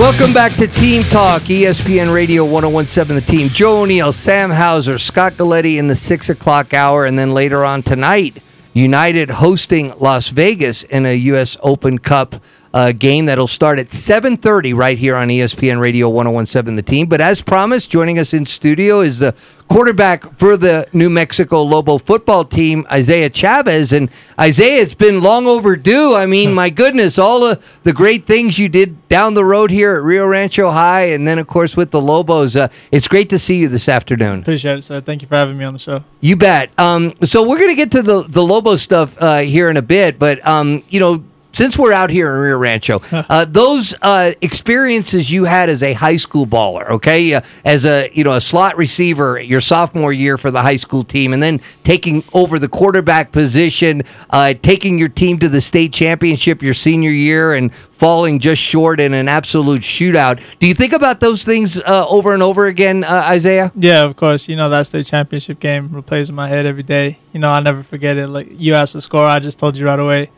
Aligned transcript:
Welcome 0.00 0.32
back 0.32 0.56
to 0.56 0.66
Team 0.66 1.02
Talk, 1.02 1.42
ESPN 1.42 2.10
Radio 2.12 2.42
1017 2.46 3.16
The 3.16 3.20
Team. 3.20 3.48
Joe 3.50 3.82
O'Neill, 3.82 4.12
Sam 4.12 4.50
Hauser, 4.50 4.96
Scott 4.96 5.34
Galletti 5.34 5.76
in 5.76 5.88
the 5.88 5.94
6 5.94 6.30
o'clock 6.30 6.72
hour, 6.72 7.04
and 7.04 7.18
then 7.18 7.32
later 7.34 7.66
on 7.66 7.82
tonight, 7.82 8.42
United 8.72 9.28
hosting 9.28 9.92
Las 9.98 10.30
Vegas 10.30 10.84
in 10.84 11.04
a 11.04 11.14
U.S. 11.14 11.58
Open 11.60 11.98
Cup 11.98 12.42
uh, 12.72 12.92
game 12.92 13.26
that'll 13.26 13.48
start 13.48 13.78
at 13.78 13.86
7.30 13.86 14.74
right 14.74 14.98
here 14.98 15.16
on 15.16 15.28
ESPN 15.28 15.80
Radio 15.80 16.08
1017 16.08 16.76
The 16.76 16.82
Team. 16.82 17.06
But 17.06 17.20
as 17.20 17.42
promised, 17.42 17.90
joining 17.90 18.18
us 18.18 18.32
in 18.32 18.46
studio 18.46 19.00
is 19.00 19.18
the 19.18 19.34
quarterback 19.68 20.32
for 20.34 20.56
the 20.56 20.86
New 20.92 21.08
Mexico 21.10 21.62
Lobo 21.62 21.98
football 21.98 22.44
team, 22.44 22.84
Isaiah 22.90 23.30
Chavez. 23.30 23.92
And 23.92 24.10
Isaiah, 24.38 24.82
it's 24.82 24.94
been 24.94 25.22
long 25.22 25.46
overdue. 25.46 26.14
I 26.14 26.26
mean, 26.26 26.52
my 26.62 26.70
goodness, 26.70 27.18
all 27.18 27.40
the, 27.40 27.60
the 27.82 27.92
great 27.92 28.26
things 28.26 28.58
you 28.58 28.68
did 28.68 29.08
down 29.08 29.34
the 29.34 29.44
road 29.44 29.70
here 29.70 29.96
at 29.96 30.02
Rio 30.02 30.26
Rancho 30.26 30.70
High, 30.70 31.06
and 31.06 31.26
then, 31.26 31.38
of 31.38 31.46
course, 31.48 31.76
with 31.76 31.90
the 31.90 32.00
Lobos. 32.00 32.54
Uh, 32.54 32.68
it's 32.92 33.08
great 33.08 33.28
to 33.30 33.38
see 33.38 33.56
you 33.56 33.68
this 33.68 33.88
afternoon. 33.88 34.40
Appreciate 34.40 34.78
it, 34.78 34.82
sir. 34.82 35.00
Thank 35.00 35.22
you 35.22 35.28
for 35.28 35.34
having 35.34 35.58
me 35.58 35.64
on 35.64 35.72
the 35.72 35.78
show. 35.78 36.04
You 36.20 36.36
bet. 36.36 36.76
Um, 36.78 37.14
so 37.24 37.46
we're 37.46 37.58
going 37.58 37.70
to 37.70 37.76
get 37.76 37.90
to 37.92 38.02
the, 38.02 38.22
the 38.22 38.42
Lobo 38.42 38.76
stuff 38.76 39.20
uh, 39.20 39.38
here 39.38 39.68
in 39.70 39.76
a 39.76 39.82
bit, 39.82 40.18
but, 40.18 40.44
um, 40.46 40.84
you 40.88 41.00
know, 41.00 41.24
since 41.52 41.78
we're 41.78 41.92
out 41.92 42.10
here 42.10 42.34
in 42.34 42.40
Rio 42.40 42.58
Rancho, 42.58 43.00
uh, 43.12 43.44
those 43.44 43.94
uh, 44.02 44.32
experiences 44.40 45.30
you 45.30 45.44
had 45.44 45.68
as 45.68 45.82
a 45.82 45.92
high 45.92 46.16
school 46.16 46.46
baller, 46.46 46.88
okay, 46.90 47.34
uh, 47.34 47.40
as 47.64 47.86
a 47.86 48.10
you 48.12 48.24
know 48.24 48.32
a 48.34 48.40
slot 48.40 48.76
receiver 48.76 49.40
your 49.40 49.60
sophomore 49.60 50.12
year 50.12 50.38
for 50.38 50.50
the 50.50 50.62
high 50.62 50.76
school 50.76 51.04
team, 51.04 51.32
and 51.32 51.42
then 51.42 51.60
taking 51.84 52.24
over 52.32 52.58
the 52.58 52.68
quarterback 52.68 53.32
position, 53.32 54.02
uh, 54.30 54.54
taking 54.62 54.98
your 54.98 55.08
team 55.08 55.38
to 55.38 55.48
the 55.48 55.60
state 55.60 55.92
championship 55.92 56.62
your 56.62 56.74
senior 56.74 57.10
year, 57.10 57.52
and 57.54 57.74
falling 57.74 58.38
just 58.38 58.62
short 58.62 58.98
in 58.98 59.12
an 59.12 59.28
absolute 59.28 59.82
shootout. 59.82 60.42
Do 60.58 60.66
you 60.66 60.74
think 60.74 60.92
about 60.92 61.20
those 61.20 61.44
things 61.44 61.78
uh, 61.80 62.06
over 62.08 62.32
and 62.32 62.42
over 62.42 62.66
again, 62.66 63.04
uh, 63.04 63.24
Isaiah? 63.26 63.70
Yeah, 63.74 64.04
of 64.04 64.16
course. 64.16 64.48
You 64.48 64.56
know 64.56 64.70
that 64.70 64.86
state 64.86 65.06
championship 65.06 65.60
game 65.60 65.90
replays 65.90 66.28
in 66.28 66.34
my 66.34 66.48
head 66.48 66.64
every 66.64 66.82
day. 66.82 67.18
You 67.32 67.40
know, 67.40 67.50
I 67.50 67.60
never 67.60 67.82
forget 67.82 68.16
it. 68.16 68.28
Like 68.28 68.48
you 68.50 68.74
asked 68.74 68.94
the 68.94 69.00
score, 69.00 69.26
I 69.26 69.38
just 69.38 69.58
told 69.58 69.76
you 69.76 69.86
right 69.86 69.98
away. 69.98 70.30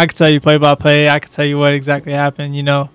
I 0.00 0.06
could 0.06 0.16
tell 0.16 0.30
you 0.30 0.40
play 0.40 0.56
by 0.56 0.74
play. 0.76 1.10
I 1.10 1.18
could 1.18 1.30
tell 1.30 1.44
you 1.44 1.58
what 1.58 1.74
exactly 1.74 2.12
happened. 2.14 2.56
You 2.56 2.62
know, 2.62 2.88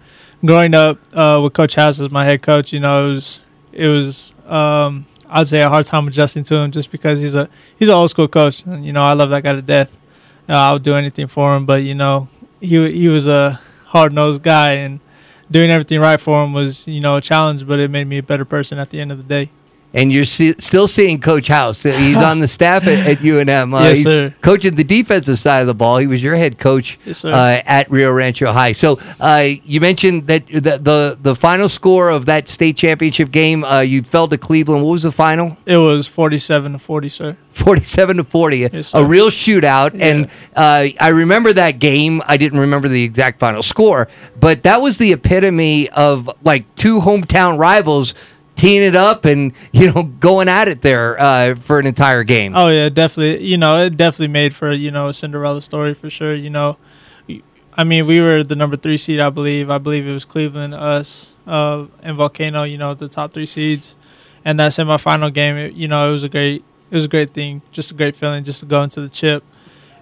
growing 0.43 0.73
up 0.73 0.97
uh, 1.13 1.39
with 1.43 1.53
Coach 1.53 1.75
Howes 1.75 1.99
as 1.99 2.09
my 2.09 2.25
head 2.25 2.41
coach, 2.41 2.73
you 2.73 2.79
know, 2.79 3.05
it 3.05 3.09
was 3.09 3.41
it 3.71 3.87
was 3.87 4.33
um, 4.47 5.05
I'd 5.29 5.45
say 5.45 5.61
a 5.61 5.69
hard 5.69 5.85
time 5.85 6.07
adjusting 6.07 6.43
to 6.45 6.55
him 6.55 6.71
just 6.71 6.89
because 6.89 7.21
he's 7.21 7.35
a 7.35 7.47
he's 7.77 7.89
an 7.89 7.93
old 7.93 8.09
school 8.09 8.27
coach. 8.27 8.63
And, 8.63 8.83
you 8.83 8.91
know, 8.91 9.03
I 9.03 9.13
love 9.13 9.29
that 9.29 9.43
guy 9.43 9.53
to 9.53 9.61
death. 9.61 9.99
Uh, 10.49 10.53
I 10.53 10.73
would 10.73 10.81
do 10.81 10.95
anything 10.95 11.27
for 11.27 11.55
him, 11.55 11.67
but 11.67 11.83
you 11.83 11.93
know, 11.93 12.27
he 12.59 12.91
he 12.91 13.07
was 13.07 13.27
a 13.27 13.61
hard 13.85 14.11
nosed 14.11 14.41
guy, 14.41 14.73
and 14.73 14.99
doing 15.51 15.69
everything 15.69 15.99
right 15.99 16.19
for 16.19 16.43
him 16.43 16.53
was 16.53 16.87
you 16.87 17.01
know 17.01 17.17
a 17.17 17.21
challenge. 17.21 17.67
But 17.67 17.77
it 17.77 17.91
made 17.91 18.07
me 18.07 18.17
a 18.17 18.23
better 18.23 18.45
person 18.45 18.79
at 18.79 18.89
the 18.89 18.99
end 18.99 19.11
of 19.11 19.19
the 19.19 19.23
day. 19.23 19.51
And 19.95 20.11
you're 20.11 20.25
see, 20.25 20.53
still 20.59 20.87
seeing 20.87 21.21
Coach 21.21 21.47
Howes. 21.47 21.81
He's 21.81 22.17
on 22.17 22.39
the 22.39 22.47
staff 22.47 22.85
at, 22.85 23.07
at 23.07 23.17
UNM. 23.19 23.73
Uh, 23.73 23.83
Yes, 23.85 24.03
sir. 24.03 24.35
Coaching 24.41 24.75
the 24.75 24.83
defensive 24.83 25.39
side 25.39 25.61
of 25.61 25.67
the 25.67 25.73
ball. 25.73 25.97
He 25.99 26.05
was 26.07 26.21
your 26.21 26.35
head 26.35 26.59
coach 26.59 26.99
Yes, 27.05 27.23
uh, 27.23 27.61
at 27.65 27.89
Rio 27.89 28.11
Rancho 28.11 28.51
High. 28.51 28.73
So 28.73 28.99
uh, 29.21 29.47
you 29.63 29.79
mentioned 29.79 30.27
that 30.27 30.45
the, 30.47 30.77
the 30.77 31.17
the 31.21 31.33
final 31.35 31.69
score 31.69 32.09
of 32.09 32.25
that 32.25 32.49
state 32.49 32.75
championship 32.77 33.31
game, 33.31 33.63
uh, 33.63 33.79
you 33.79 34.03
fell 34.03 34.27
to 34.27 34.37
Cleveland. 34.37 34.83
What 34.83 34.91
was 34.91 35.03
the 35.03 35.11
final? 35.13 35.57
It 35.65 35.77
was 35.77 36.07
forty-seven 36.07 36.73
to 36.73 36.79
forty, 36.79 37.07
sir. 37.09 37.37
47 37.55 38.17
to 38.17 38.23
40, 38.25 38.63
a- 38.65 38.69
Yes, 38.73 38.93
a 38.93 39.05
real 39.05 39.29
shootout. 39.29 39.97
And 39.97 40.25
uh, 40.57 40.87
I 40.99 41.07
remember 41.07 41.53
that 41.53 41.79
game. 41.79 42.21
I 42.27 42.35
didn't 42.35 42.59
remember 42.59 42.89
the 42.89 43.01
exact 43.03 43.39
final 43.39 43.63
score, 43.63 44.09
but 44.37 44.63
that 44.63 44.81
was 44.81 44.97
the 44.97 45.13
epitome 45.13 45.87
of 45.91 46.29
like 46.43 46.65
two 46.75 46.99
hometown 46.99 47.57
rivals 47.57 48.13
teeing 48.55 48.81
it 48.81 48.95
up 48.95 49.25
and, 49.25 49.53
you 49.71 49.91
know, 49.91 50.03
going 50.03 50.47
at 50.47 50.67
it 50.67 50.81
there 50.81 51.19
uh, 51.19 51.55
for 51.55 51.79
an 51.79 51.85
entire 51.85 52.23
game. 52.23 52.53
Oh 52.55 52.69
yeah, 52.69 52.89
definitely. 52.89 53.45
You 53.45 53.57
know, 53.57 53.85
it 53.85 53.97
definitely 53.97 54.29
made 54.33 54.53
for 54.53 54.71
you 54.71 54.91
know 54.91 55.09
a 55.09 55.13
Cinderella 55.13 55.61
story 55.61 55.93
for 55.93 56.09
sure. 56.09 56.33
You 56.33 56.49
know, 56.49 56.77
I 57.73 57.83
mean, 57.83 58.07
we 58.07 58.21
were 58.21 58.43
the 58.43 58.55
number 58.55 58.77
three 58.77 58.97
seed, 58.97 59.19
I 59.19 59.29
believe. 59.29 59.69
I 59.69 59.77
believe 59.77 60.07
it 60.07 60.13
was 60.13 60.25
Cleveland, 60.25 60.73
us, 60.73 61.33
uh, 61.45 61.85
and 62.01 62.15
Volcano. 62.17 62.63
You 62.63 62.77
know, 62.77 62.93
the 62.93 63.09
top 63.09 63.33
three 63.33 63.45
seeds, 63.45 63.95
and 64.45 64.59
that 64.59 64.71
semifinal 64.71 65.33
game. 65.33 65.73
You 65.75 65.87
know, 65.87 66.07
it 66.07 66.11
was 66.11 66.23
a 66.23 66.29
great, 66.29 66.63
it 66.89 66.95
was 66.95 67.05
a 67.05 67.09
great 67.09 67.31
thing, 67.31 67.61
just 67.71 67.91
a 67.91 67.93
great 67.93 68.15
feeling, 68.15 68.43
just 68.43 68.61
to 68.61 68.65
go 68.65 68.81
into 68.81 69.01
the 69.01 69.09
chip, 69.09 69.43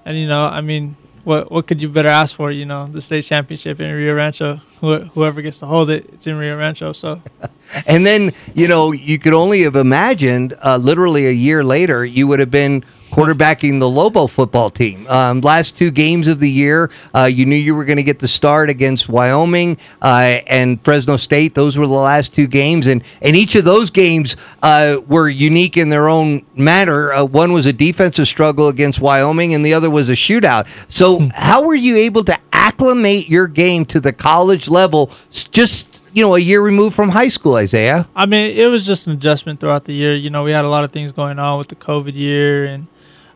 and 0.05 0.17
you 0.17 0.27
know, 0.27 0.45
I 0.45 0.61
mean. 0.61 0.97
What 1.23 1.51
what 1.51 1.67
could 1.67 1.81
you 1.81 1.89
better 1.89 2.09
ask 2.09 2.35
for? 2.35 2.51
You 2.51 2.65
know, 2.65 2.87
the 2.87 3.01
state 3.01 3.21
championship 3.23 3.79
in 3.79 3.91
Rio 3.93 4.13
Rancho. 4.13 4.57
Wh- 4.81 5.07
Whoever 5.13 5.41
gets 5.41 5.59
to 5.59 5.65
hold 5.65 5.89
it, 5.89 6.05
it's 6.13 6.27
in 6.27 6.35
Rio 6.37 6.57
Rancho. 6.57 6.91
So 6.93 7.21
And 7.87 8.05
then, 8.05 8.33
you 8.53 8.67
know, 8.67 8.91
you 8.91 9.17
could 9.17 9.33
only 9.33 9.63
have 9.63 9.75
imagined 9.75 10.53
uh, 10.61 10.77
literally 10.77 11.27
a 11.27 11.31
year 11.31 11.63
later, 11.63 12.05
you 12.05 12.27
would 12.27 12.39
have 12.39 12.51
been 12.51 12.83
quarterbacking 13.13 13.79
the 13.79 13.87
Lobo 13.87 14.25
football 14.25 14.71
team. 14.71 15.05
Um, 15.05 15.41
last 15.41 15.77
two 15.77 15.91
games 15.91 16.27
of 16.27 16.39
the 16.39 16.49
year, 16.49 16.89
uh, 17.13 17.25
you 17.25 17.45
knew 17.45 17.55
you 17.55 17.75
were 17.75 17.85
going 17.85 17.97
to 17.97 18.03
get 18.03 18.17
the 18.17 18.27
start 18.27 18.71
against 18.71 19.07
Wyoming 19.07 19.77
uh, 20.01 20.39
and 20.47 20.83
Fresno 20.83 21.17
State. 21.17 21.53
Those 21.53 21.77
were 21.77 21.85
the 21.85 21.93
last 21.93 22.33
two 22.33 22.47
games. 22.47 22.87
And, 22.87 23.03
and 23.21 23.35
each 23.35 23.53
of 23.53 23.65
those 23.65 23.91
games 23.91 24.35
uh, 24.63 24.97
were 25.07 25.29
unique 25.29 25.77
in 25.77 25.89
their 25.89 26.09
own 26.09 26.43
manner. 26.55 27.13
Uh, 27.13 27.23
one 27.23 27.53
was 27.53 27.67
a 27.67 27.73
defensive 27.73 28.27
struggle 28.27 28.67
against 28.67 28.99
Wyoming, 28.99 29.53
and 29.53 29.63
the 29.63 29.75
other 29.75 29.91
was 29.91 30.09
a 30.09 30.13
shootout. 30.13 30.67
So, 30.91 31.29
how 31.35 31.63
were 31.63 31.75
you 31.75 31.97
able 31.97 32.23
to 32.23 32.39
acclimate 32.51 33.29
your 33.29 33.45
game 33.45 33.85
to 33.85 33.99
the 33.99 34.11
college 34.11 34.67
level 34.67 35.11
just 35.51 35.87
you 36.13 36.23
know, 36.23 36.35
a 36.35 36.39
year 36.39 36.61
removed 36.61 36.95
from 36.95 37.09
high 37.09 37.27
school, 37.27 37.55
Isaiah. 37.55 38.07
I 38.15 38.27
mean, 38.27 38.55
it 38.55 38.67
was 38.67 38.85
just 38.85 39.07
an 39.07 39.13
adjustment 39.13 39.59
throughout 39.59 39.85
the 39.85 39.93
year. 39.93 40.13
You 40.13 40.29
know, 40.29 40.43
we 40.43 40.51
had 40.51 40.63
a 40.63 40.69
lot 40.69 40.83
of 40.83 40.91
things 40.91 41.11
going 41.11 41.39
on 41.39 41.57
with 41.57 41.69
the 41.69 41.75
COVID 41.75 42.13
year, 42.13 42.65
and 42.65 42.85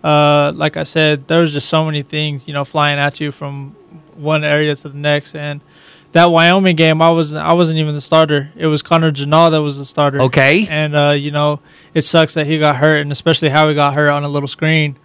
uh, 0.04 0.52
like 0.56 0.78
I 0.78 0.84
said, 0.84 1.28
there 1.28 1.42
was 1.42 1.54
just 1.54 1.70
so 1.70 1.86
many 1.86 2.04
things, 2.04 2.48
you 2.48 2.54
know, 2.54 2.66
flying 2.66 3.00
at 3.00 3.20
you 3.20 3.32
from 3.32 3.76
one 4.16 4.44
area 4.44 4.76
to 4.76 4.90
the 4.90 4.98
next. 4.98 5.36
And 5.36 5.62
that 6.12 6.26
Wyoming 6.26 6.76
game, 6.76 7.02
I 7.02 7.10
wasn't, 7.10 7.44
I 7.44 7.54
wasn't 7.54 7.80
even 7.80 7.94
the 7.94 8.02
starter. 8.02 8.52
It 8.56 8.68
was 8.68 8.82
Connor 8.82 9.12
Genal 9.12 9.52
that 9.52 9.62
was 9.62 9.78
the 9.78 9.86
starter. 9.86 10.22
Okay. 10.22 10.68
And 10.70 10.96
uh, 10.96 11.12
you 11.12 11.32
know, 11.32 11.60
it 11.94 12.02
sucks 12.02 12.34
that 12.36 12.48
he 12.48 12.60
got 12.60 12.78
hurt, 12.78 13.02
and 13.02 13.12
especially 13.12 13.50
how 13.50 13.68
he 13.70 13.76
got 13.76 13.94
hurt 13.94 14.10
on 14.10 14.24
a 14.24 14.30
little 14.30 14.48
screen. 14.48 14.98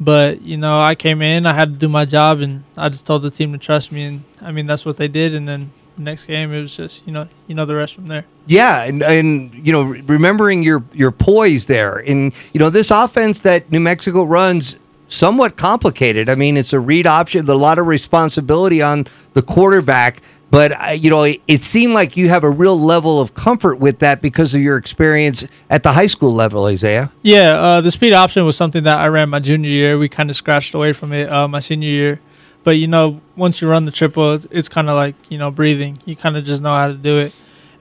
But 0.00 0.42
you 0.42 0.56
know, 0.56 0.80
I 0.80 0.94
came 0.94 1.22
in, 1.22 1.46
I 1.46 1.52
had 1.52 1.74
to 1.74 1.78
do 1.78 1.88
my 1.88 2.04
job, 2.04 2.40
and 2.40 2.64
I 2.76 2.88
just 2.88 3.06
told 3.06 3.22
the 3.22 3.30
team 3.30 3.52
to 3.52 3.58
trust 3.58 3.92
me, 3.92 4.02
and 4.04 4.24
I 4.40 4.52
mean 4.52 4.66
that's 4.66 4.84
what 4.84 4.96
they 4.96 5.08
did. 5.08 5.34
And 5.34 5.48
then 5.48 5.72
next 5.96 6.26
game, 6.26 6.52
it 6.52 6.60
was 6.60 6.76
just 6.76 7.06
you 7.06 7.12
know, 7.12 7.28
you 7.46 7.54
know 7.54 7.64
the 7.64 7.76
rest 7.76 7.94
from 7.94 8.08
there. 8.08 8.26
Yeah, 8.46 8.82
and, 8.82 9.02
and 9.02 9.66
you 9.66 9.72
know, 9.72 9.82
re- 9.82 10.02
remembering 10.02 10.62
your 10.62 10.84
your 10.92 11.10
poise 11.10 11.66
there, 11.66 11.98
and 11.98 12.32
you 12.52 12.58
know, 12.60 12.70
this 12.70 12.90
offense 12.90 13.40
that 13.40 13.70
New 13.70 13.80
Mexico 13.80 14.24
runs 14.24 14.78
somewhat 15.08 15.56
complicated. 15.56 16.28
I 16.28 16.34
mean, 16.34 16.56
it's 16.56 16.72
a 16.72 16.80
read 16.80 17.06
option, 17.06 17.48
a 17.48 17.54
lot 17.54 17.78
of 17.78 17.86
responsibility 17.86 18.82
on 18.82 19.06
the 19.34 19.42
quarterback. 19.42 20.22
But 20.50 20.72
uh, 20.72 20.90
you 20.90 21.10
know, 21.10 21.24
it, 21.24 21.40
it 21.48 21.64
seemed 21.64 21.94
like 21.94 22.16
you 22.16 22.28
have 22.28 22.44
a 22.44 22.50
real 22.50 22.78
level 22.78 23.20
of 23.20 23.34
comfort 23.34 23.76
with 23.76 23.98
that 24.00 24.22
because 24.22 24.54
of 24.54 24.60
your 24.60 24.76
experience 24.76 25.44
at 25.68 25.82
the 25.82 25.92
high 25.92 26.06
school 26.06 26.32
level, 26.32 26.66
Isaiah. 26.66 27.10
Yeah, 27.22 27.54
uh, 27.54 27.80
the 27.80 27.90
speed 27.90 28.12
option 28.12 28.44
was 28.44 28.56
something 28.56 28.84
that 28.84 28.98
I 28.98 29.08
ran 29.08 29.30
my 29.30 29.40
junior 29.40 29.68
year. 29.68 29.98
We 29.98 30.08
kind 30.08 30.30
of 30.30 30.36
scratched 30.36 30.74
away 30.74 30.92
from 30.92 31.12
it 31.12 31.28
uh, 31.28 31.48
my 31.48 31.60
senior 31.60 31.88
year. 31.88 32.20
But, 32.64 32.72
you 32.72 32.88
know, 32.88 33.20
once 33.36 33.60
you 33.60 33.68
run 33.68 33.84
the 33.84 33.92
triple, 33.92 34.32
it's, 34.32 34.46
it's 34.50 34.68
kind 34.68 34.88
of 34.88 34.96
like, 34.96 35.14
you 35.28 35.38
know, 35.38 35.50
breathing. 35.50 36.00
You 36.04 36.16
kind 36.16 36.36
of 36.36 36.44
just 36.44 36.60
know 36.62 36.74
how 36.74 36.88
to 36.88 36.94
do 36.94 37.18
it. 37.18 37.32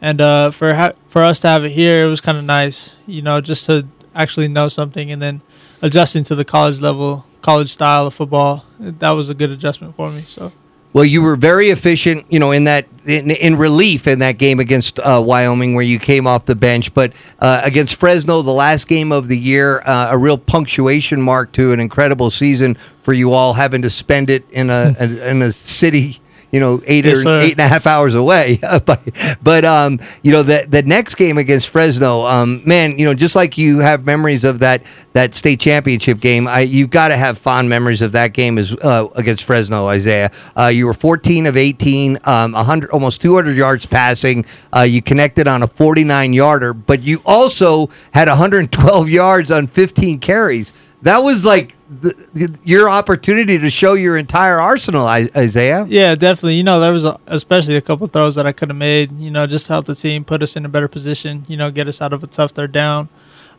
And 0.01 0.19
uh, 0.19 0.51
for 0.51 0.73
ha- 0.73 0.93
for 1.07 1.23
us 1.23 1.39
to 1.39 1.47
have 1.47 1.63
it 1.63 1.71
here, 1.71 2.05
it 2.05 2.09
was 2.09 2.19
kind 2.19 2.37
of 2.37 2.43
nice, 2.43 2.97
you 3.07 3.21
know, 3.21 3.39
just 3.39 3.65
to 3.67 3.87
actually 4.13 4.49
know 4.49 4.67
something 4.67 5.09
and 5.11 5.21
then 5.21 5.41
adjusting 5.81 6.25
to 6.25 6.35
the 6.35 6.45
college 6.45 6.81
level, 6.81 7.25
college 7.41 7.71
style 7.71 8.07
of 8.07 8.13
football. 8.13 8.65
That 8.77 9.11
was 9.11 9.29
a 9.29 9.33
good 9.33 9.49
adjustment 9.49 9.95
for 9.95 10.11
me. 10.11 10.25
So. 10.27 10.51
Well, 10.93 11.05
you 11.05 11.23
were 11.23 11.35
very 11.35 11.69
efficient, 11.69 12.27
you 12.29 12.39
know, 12.39 12.51
in 12.51 12.65
that 12.65 12.87
in, 13.05 13.31
in 13.31 13.55
relief 13.55 14.07
in 14.07 14.19
that 14.19 14.37
game 14.37 14.59
against 14.59 14.99
uh, 14.99 15.21
Wyoming, 15.25 15.73
where 15.73 15.83
you 15.83 15.97
came 15.97 16.27
off 16.27 16.45
the 16.45 16.55
bench. 16.55 16.93
But 16.93 17.13
uh, 17.39 17.61
against 17.63 17.99
Fresno, 17.99 18.43
the 18.43 18.53
last 18.53 18.87
game 18.87 19.11
of 19.11 19.27
the 19.27 19.37
year, 19.37 19.81
uh, 19.81 20.09
a 20.11 20.17
real 20.17 20.37
punctuation 20.37 21.19
mark 21.19 21.51
to 21.53 21.73
an 21.73 21.79
incredible 21.79 22.29
season 22.29 22.77
for 23.01 23.11
you 23.11 23.33
all, 23.33 23.53
having 23.53 23.81
to 23.81 23.89
spend 23.89 24.29
it 24.29 24.45
in 24.51 24.69
a, 24.69 24.95
in 24.99 25.41
a 25.41 25.51
city. 25.51 26.21
You 26.53 26.59
know, 26.59 26.81
eight 26.85 27.03
Yes, 27.03 27.17
or 27.17 27.21
sir. 27.23 27.39
eight 27.41 27.53
and 27.53 27.61
a 27.61 27.67
half 27.67 27.87
hours 27.87 28.13
away. 28.15 28.59
but, 28.85 29.01
but 29.41 29.65
um, 29.65 29.99
you 30.21 30.31
know, 30.31 30.43
the 30.43 30.65
the 30.69 30.83
next 30.83 31.15
game 31.15 31.39
against 31.39 31.67
Fresno, 31.69 32.21
um, 32.21 32.61
man, 32.63 32.99
you 32.99 33.05
know, 33.05 33.15
just 33.15 33.35
like 33.35 33.57
you 33.57 33.79
have 33.79 34.05
memories 34.05 34.43
of 34.43 34.59
that 34.59 34.83
that 35.13 35.33
state 35.33 35.59
championship 35.59 36.19
game, 36.19 36.47
I 36.47 36.59
you've 36.61 36.91
got 36.91 37.07
to 37.07 37.17
have 37.17 37.39
fond 37.39 37.69
memories 37.69 38.03
of 38.03 38.11
that 38.11 38.33
game 38.33 38.59
as 38.59 38.71
uh, 38.71 39.07
against 39.15 39.43
Fresno, 39.45 39.87
Isaiah. 39.87 40.31
Uh, 40.55 40.67
you 40.67 40.85
were 40.85 40.93
14 40.93 41.47
of 41.47 41.57
18, 41.57 42.19
um, 42.23 42.51
100, 42.51 42.91
almost 42.91 43.19
200 43.21 43.57
yards 43.57 43.87
passing. 43.87 44.45
Uh, 44.75 44.81
you 44.81 45.01
connected 45.01 45.47
on 45.47 45.63
a 45.63 45.67
49 45.67 46.33
yarder, 46.33 46.73
but 46.75 47.01
you 47.01 47.19
also 47.25 47.89
had 48.13 48.27
112 48.27 49.09
yards 49.09 49.51
on 49.51 49.65
15 49.65 50.19
carries. 50.19 50.71
That 51.01 51.17
was 51.17 51.43
like 51.43 51.75
the, 52.01 52.59
your 52.63 52.89
opportunity 52.89 53.57
to 53.59 53.69
show 53.69 53.93
your 53.93 54.17
entire 54.17 54.59
arsenal, 54.59 55.05
Isaiah. 55.05 55.85
Yeah, 55.87 56.15
definitely. 56.15 56.55
You 56.55 56.63
know, 56.63 56.79
there 56.79 56.91
was 56.91 57.05
a, 57.05 57.19
especially 57.27 57.75
a 57.75 57.81
couple 57.81 58.07
throws 58.07 58.35
that 58.35 58.45
I 58.45 58.51
could 58.51 58.69
have 58.69 58.77
made. 58.77 59.17
You 59.17 59.31
know, 59.31 59.47
just 59.47 59.67
to 59.67 59.73
help 59.73 59.85
the 59.85 59.95
team 59.95 60.25
put 60.25 60.43
us 60.43 60.55
in 60.55 60.65
a 60.65 60.69
better 60.69 60.87
position. 60.87 61.45
You 61.47 61.57
know, 61.57 61.71
get 61.71 61.87
us 61.87 62.01
out 62.01 62.13
of 62.13 62.23
a 62.23 62.27
tough 62.27 62.51
third 62.51 62.71
down. 62.71 63.09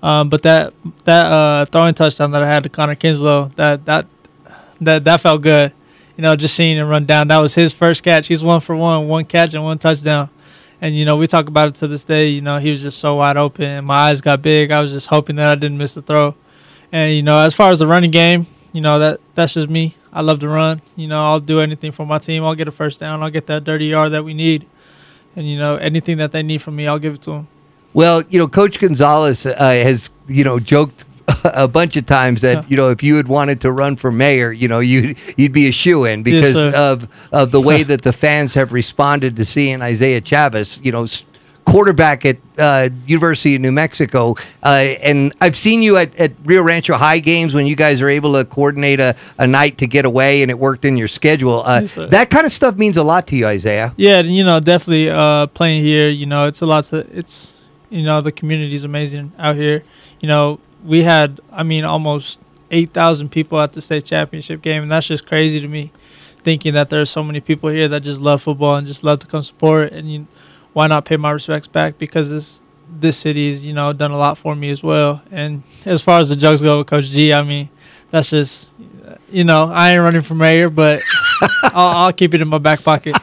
Um, 0.03 0.29
but 0.29 0.43
that 0.43 0.75
that 1.05 1.33
uh, 1.33 1.65
throwing 1.67 1.95
touchdown 1.95 2.31
that 2.33 2.43
I 2.43 2.47
had 2.47 2.63
to 2.65 2.69
Connor 2.69 2.95
Kinslow, 2.95 3.53
that 3.57 3.85
that 3.87 4.07
that 4.81 5.05
that 5.05 5.21
felt 5.21 5.43
good. 5.43 5.73
You 6.17 6.23
know, 6.23 6.37
just 6.37 6.55
seeing 6.55 6.77
him 6.77 6.89
run 6.89 7.07
down. 7.07 7.29
That 7.29 7.39
was 7.39 7.55
his 7.55 7.75
first 7.75 8.03
catch. 8.03 8.29
He's 8.29 8.43
one 8.43 8.61
for 8.61 8.77
one, 8.77 9.09
one 9.09 9.25
catch 9.25 9.55
and 9.55 9.65
one 9.65 9.79
touchdown. 9.79 10.31
And 10.81 10.95
you 10.95 11.05
know, 11.05 11.17
we 11.17 11.27
talk 11.27 11.49
about 11.49 11.69
it 11.69 11.75
to 11.77 11.87
this 11.87 12.05
day. 12.05 12.29
You 12.29 12.43
know, 12.43 12.59
he 12.59 12.71
was 12.71 12.83
just 12.83 12.99
so 12.99 13.17
wide 13.17 13.37
open. 13.37 13.85
My 13.85 13.95
eyes 13.95 14.21
got 14.21 14.43
big. 14.43 14.71
I 14.71 14.81
was 14.81 14.93
just 14.93 15.09
hoping 15.09 15.37
that 15.37 15.49
I 15.49 15.55
didn't 15.55 15.79
miss 15.79 15.95
the 15.95 16.03
throw. 16.03 16.35
And 16.95 17.13
you 17.13 17.25
know, 17.25 17.41
as 17.41 17.53
far 17.53 17.73
as 17.73 17.81
the 17.81 17.89
running 17.89 18.13
game, 18.13 18.47
you 18.73 18.81
know 18.81 19.01
that 19.01 19.21
that's 19.35 19.55
just 19.55 19.69
me. 19.69 19.97
I 20.13 20.21
love 20.21 20.39
to 20.39 20.49
run. 20.49 20.81
You 20.95 21.09
know, 21.09 21.21
I'll 21.21 21.41
do 21.41 21.59
anything 21.59 21.91
for 21.91 22.07
my 22.07 22.19
team. 22.19 22.45
I'll 22.45 22.55
get 22.55 22.69
a 22.69 22.71
first 22.71 23.01
down. 23.01 23.21
I'll 23.21 23.31
get 23.31 23.49
that 23.49 23.65
dirty 23.65 23.87
yard 23.87 24.13
that 24.13 24.23
we 24.23 24.33
need. 24.33 24.65
And 25.35 25.51
you 25.51 25.59
know, 25.59 25.75
anything 25.75 26.19
that 26.19 26.31
they 26.31 26.45
need 26.45 26.63
from 26.63 26.77
me, 26.77 26.87
I'll 26.87 27.01
give 27.01 27.15
it 27.15 27.23
to 27.23 27.31
them. 27.33 27.49
Well, 27.95 28.23
you 28.31 28.39
know, 28.39 28.47
Coach 28.47 28.79
Gonzales 28.79 29.45
uh, 29.45 29.57
has 29.59 30.13
you 30.29 30.45
know 30.45 30.61
joked 30.61 31.05
a 31.45 31.67
bunch 31.67 31.97
of 31.97 32.07
times 32.07 32.43
that 32.43 32.71
you 32.71 32.77
know 32.77 32.91
if 32.91 33.03
you 33.03 33.17
had 33.17 33.27
wanted 33.27 33.61
to 33.63 33.73
run 33.73 33.97
for 33.97 34.13
mayor, 34.13 34.53
you 34.53 34.69
know 34.69 34.79
you 34.79 35.17
you'd 35.37 35.53
be 35.53 35.67
a 35.67 35.73
shoe 35.73 36.05
in 36.05 36.23
because 36.23 36.55
yes, 36.55 36.75
of 36.77 37.09
of 37.33 37.51
the 37.51 37.61
way 37.61 37.83
that 37.91 38.03
the 38.03 38.13
fans 38.13 38.55
have 38.55 38.73
responded 38.73 39.35
to 39.35 39.45
seeing 39.45 39.83
Isaiah 39.83 40.21
Chavez, 40.21 40.81
you 40.85 40.93
know, 40.93 41.07
quarterback 41.65 42.25
at 42.25 42.39
uh, 42.59 42.89
University 43.07 43.55
of 43.55 43.61
New 43.61 43.73
Mexico. 43.73 44.35
Uh, 44.63 44.95
and 45.03 45.33
I've 45.41 45.57
seen 45.57 45.83
you 45.83 45.97
at, 45.97 46.15
at 46.17 46.33
Rio 46.45 46.63
Rancho 46.63 46.95
High 46.95 47.19
games 47.19 47.55
when 47.55 47.67
you 47.67 47.77
guys 47.77 48.03
are 48.03 48.09
able 48.09 48.35
to 48.35 48.45
coordinate 48.45 49.01
a, 49.01 49.17
a 49.39 49.47
night 49.47 49.79
to 49.79 49.87
get 49.87 50.05
away 50.05 50.43
and 50.43 50.51
it 50.51 50.59
worked 50.59 50.85
in 50.85 50.97
your 50.97 51.09
schedule. 51.09 51.63
Uh, 51.65 51.81
yes, 51.83 51.95
that 51.95 52.31
kind 52.31 52.47
of 52.47 52.53
stuff 52.53 52.77
means 52.77 52.97
a 52.97 53.03
lot 53.03 53.27
to 53.29 53.37
you, 53.37 53.47
Isaiah. 53.47 53.95
Yeah, 53.97 54.21
you 54.21 54.45
know, 54.45 54.61
definitely 54.61 55.11
uh, 55.11 55.47
playing 55.49 55.83
here. 55.83 56.09
You 56.09 56.27
know, 56.27 56.47
it's 56.47 56.61
a 56.61 56.67
lot. 56.67 56.85
To, 56.85 56.99
it's 57.17 57.63
you 57.91 58.03
know 58.03 58.21
the 58.21 58.33
community 58.33 58.75
is 58.75 58.85
amazing 58.85 59.33
out 59.39 59.57
here. 59.57 59.85
You 60.21 60.29
know, 60.29 60.61
we 60.85 61.03
had, 61.03 61.41
I 61.51 61.63
mean, 61.63 61.85
almost 61.85 62.41
8,000 62.71 63.31
people 63.31 63.61
at 63.61 63.73
the 63.73 63.81
state 63.81 64.05
championship 64.05 64.63
game, 64.63 64.83
and 64.83 64.93
that's 64.93 65.07
just 65.07 65.27
crazy 65.27 65.61
to 65.61 65.69
me. 65.69 65.93
Thinking 66.43 66.75
that 66.75 66.91
there's 66.91 67.09
so 67.09 67.25
many 67.25 67.41
people 67.41 67.71
here 67.71 67.89
that 67.89 68.03
just 68.03 68.21
love 68.21 68.43
football 68.43 68.77
and 68.77 68.87
just 68.87 69.03
love 69.03 69.19
to 69.21 69.27
come 69.27 69.43
support, 69.43 69.93
and 69.93 70.13
you, 70.13 70.27
why 70.75 70.87
not 70.89 71.07
pay 71.07 71.17
my 71.17 71.31
respects 71.31 71.67
back? 71.67 71.97
Because 71.97 72.29
this 72.29 72.61
this 73.01 73.17
city's 73.17 73.65
you 73.65 73.73
know 73.73 73.93
done 73.93 74.11
a 74.11 74.19
lot 74.19 74.37
for 74.37 74.55
me 74.55 74.71
as 74.71 74.83
well. 74.83 75.23
And 75.31 75.63
as 75.87 76.03
far 76.03 76.21
as 76.21 76.29
the 76.29 76.37
jokes 76.37 76.61
go 76.61 76.79
with 76.79 76.87
Coach 76.87 77.07
G, 77.07 77.33
I 77.33 77.43
mean, 77.43 77.71
that's 78.11 78.31
just 78.31 78.73
you 79.31 79.45
know 79.45 79.71
I 79.73 79.93
ain't 79.93 80.03
running 80.03 80.21
for 80.21 80.35
mayor, 80.35 80.69
but 80.69 81.01
I'll, 81.63 81.97
I'll 81.97 82.13
keep 82.13 82.35
it 82.35 82.43
in 82.43 82.49
my 82.49 82.59
back 82.59 82.83
pocket. 82.83 83.17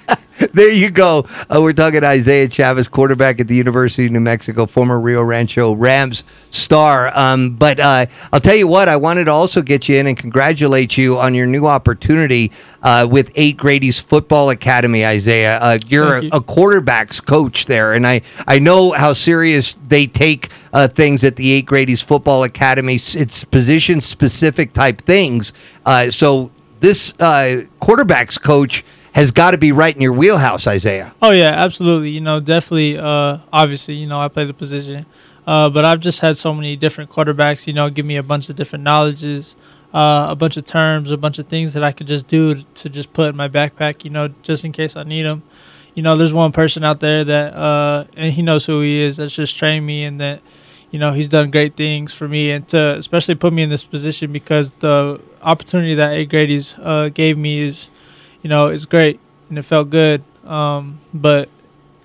there 0.54 0.72
you 0.72 0.90
go. 0.90 1.26
Uh, 1.50 1.60
we're 1.62 1.72
talking 1.72 2.04
Isaiah 2.04 2.50
Chavez, 2.50 2.90
quarterback 2.90 3.40
at 3.40 3.48
the 3.48 3.56
University 3.56 4.08
of 4.08 4.12
New 4.12 4.20
Mexico, 4.20 4.66
former 4.66 5.00
Rio 5.00 5.24
Rancho 5.24 5.74
Rams 5.74 6.26
star. 6.50 7.18
Um, 7.18 7.56
but 7.56 7.80
uh, 7.80 8.08
I'll 8.34 8.42
tell 8.42 8.56
you 8.56 8.68
what, 8.68 8.90
I 8.90 8.98
wanted 8.98 9.26
to 9.26 9.32
also 9.32 9.62
get 9.62 9.88
you 9.88 9.98
in 9.98 10.08
and 10.08 10.18
congratulate 10.18 10.98
you 10.98 11.18
on 11.18 11.36
your 11.36 11.48
new 11.48 11.68
opportunity 11.68 12.52
uh, 12.84 13.08
with 13.10 13.32
Eight 13.36 13.56
Grady's 13.56 14.02
Football 14.02 14.50
Academy, 14.50 15.06
Isaiah. 15.06 15.58
Uh, 15.58 15.80
you're 15.88 16.24
you. 16.24 16.30
a, 16.34 16.38
a, 16.38 16.42
quarterbacks 16.42 17.24
coach 17.24 17.66
there, 17.66 17.94
and 17.94 18.06
I, 18.06 18.22
I 18.46 18.60
know 18.60 18.92
how 18.92 19.14
serious 19.14 19.76
they 19.76 20.06
take 20.06 20.50
uh, 20.74 20.90
things 20.90 21.24
at 21.24 21.38
the 21.38 21.52
Eight 21.52 21.66
Grady's 21.66 22.02
Football 22.02 22.44
Academy. 22.44 22.96
It's 22.96 23.46
position 23.46 24.02
specific 24.02 24.74
type 24.74 25.02
things. 25.02 25.54
Uh, 25.86 26.12
so 26.12 26.52
this 26.82 27.14
quarterbacks 27.14 28.42
coach 28.42 28.84
has 29.14 29.32
got 29.32 29.52
to 29.52 29.58
be 29.58 29.72
right 29.72 29.94
in 29.94 30.02
your 30.02 30.14
wheelhouse, 30.14 30.68
Isaiah. 30.68 31.14
Oh 31.22 31.32
yeah, 31.32 31.50
absolutely. 31.50 32.12
You 32.12 32.22
know, 32.22 32.40
definitely. 32.40 32.98
Uh, 32.98 33.40
obviously, 33.52 33.96
you 33.96 34.08
know, 34.08 34.20
I 34.20 34.28
play 34.28 34.46
the 34.46 34.54
position, 34.54 35.06
uh, 35.46 35.70
but 35.70 35.86
I've 35.86 36.00
just 36.00 36.22
had 36.22 36.38
so 36.38 36.54
many 36.54 36.76
different 36.76 37.10
quarterbacks. 37.10 37.68
You 37.68 37.74
know, 37.74 37.90
give 37.90 38.06
me 38.06 38.18
a 38.18 38.24
bunch 38.24 38.50
of 38.50 38.56
different 38.56 38.84
knowledges, 38.84 39.56
uh, 39.94 40.28
a 40.30 40.36
bunch 40.36 40.58
of 40.58 40.66
terms, 40.66 41.12
a 41.12 41.18
bunch 41.18 41.40
of 41.40 41.48
things 41.48 41.74
that 41.74 41.84
I 41.84 41.92
could 41.92 42.08
just 42.08 42.28
do 42.28 42.56
to 42.56 42.90
just 42.90 43.12
put 43.14 43.30
in 43.30 43.36
my 43.36 43.50
backpack. 43.50 44.04
You 44.04 44.12
know, 44.12 44.30
just 44.44 44.64
in 44.64 44.72
case 44.72 44.96
I 44.96 45.04
need 45.04 45.24
them. 45.24 45.44
You 45.94 46.04
know, 46.04 46.16
there's 46.16 46.34
one 46.34 46.54
person 46.54 46.86
out 46.86 47.02
there 47.02 47.26
that, 47.26 47.54
uh, 47.54 48.06
and 48.16 48.34
he 48.34 48.42
knows 48.42 48.66
who 48.66 48.80
he 48.80 49.02
is. 49.02 49.18
That's 49.18 49.36
just 49.36 49.58
trained 49.58 49.86
me, 49.86 50.06
and 50.06 50.22
that 50.22 50.42
you 50.90 51.00
know 51.00 51.12
he's 51.12 51.28
done 51.28 51.52
great 51.52 51.76
things 51.76 52.14
for 52.14 52.28
me 52.28 52.52
and 52.52 52.68
to 52.70 52.98
especially 52.98 53.36
put 53.36 53.52
me 53.54 53.62
in 53.64 53.70
this 53.70 53.84
position 53.84 54.32
because 54.32 54.72
the 54.80 55.22
opportunity 55.42 55.96
that 55.96 56.14
A 56.14 56.26
Grady's 56.26 56.78
uh, 56.80 57.10
gave 57.14 57.38
me 57.38 57.62
is 57.62 57.91
you 58.42 58.50
know, 58.50 58.68
it's 58.68 58.86
great 58.86 59.20
and 59.50 59.58
it 59.58 59.64
felt 59.64 59.90
good. 59.90 60.24
Um, 60.46 61.00
but 61.14 61.50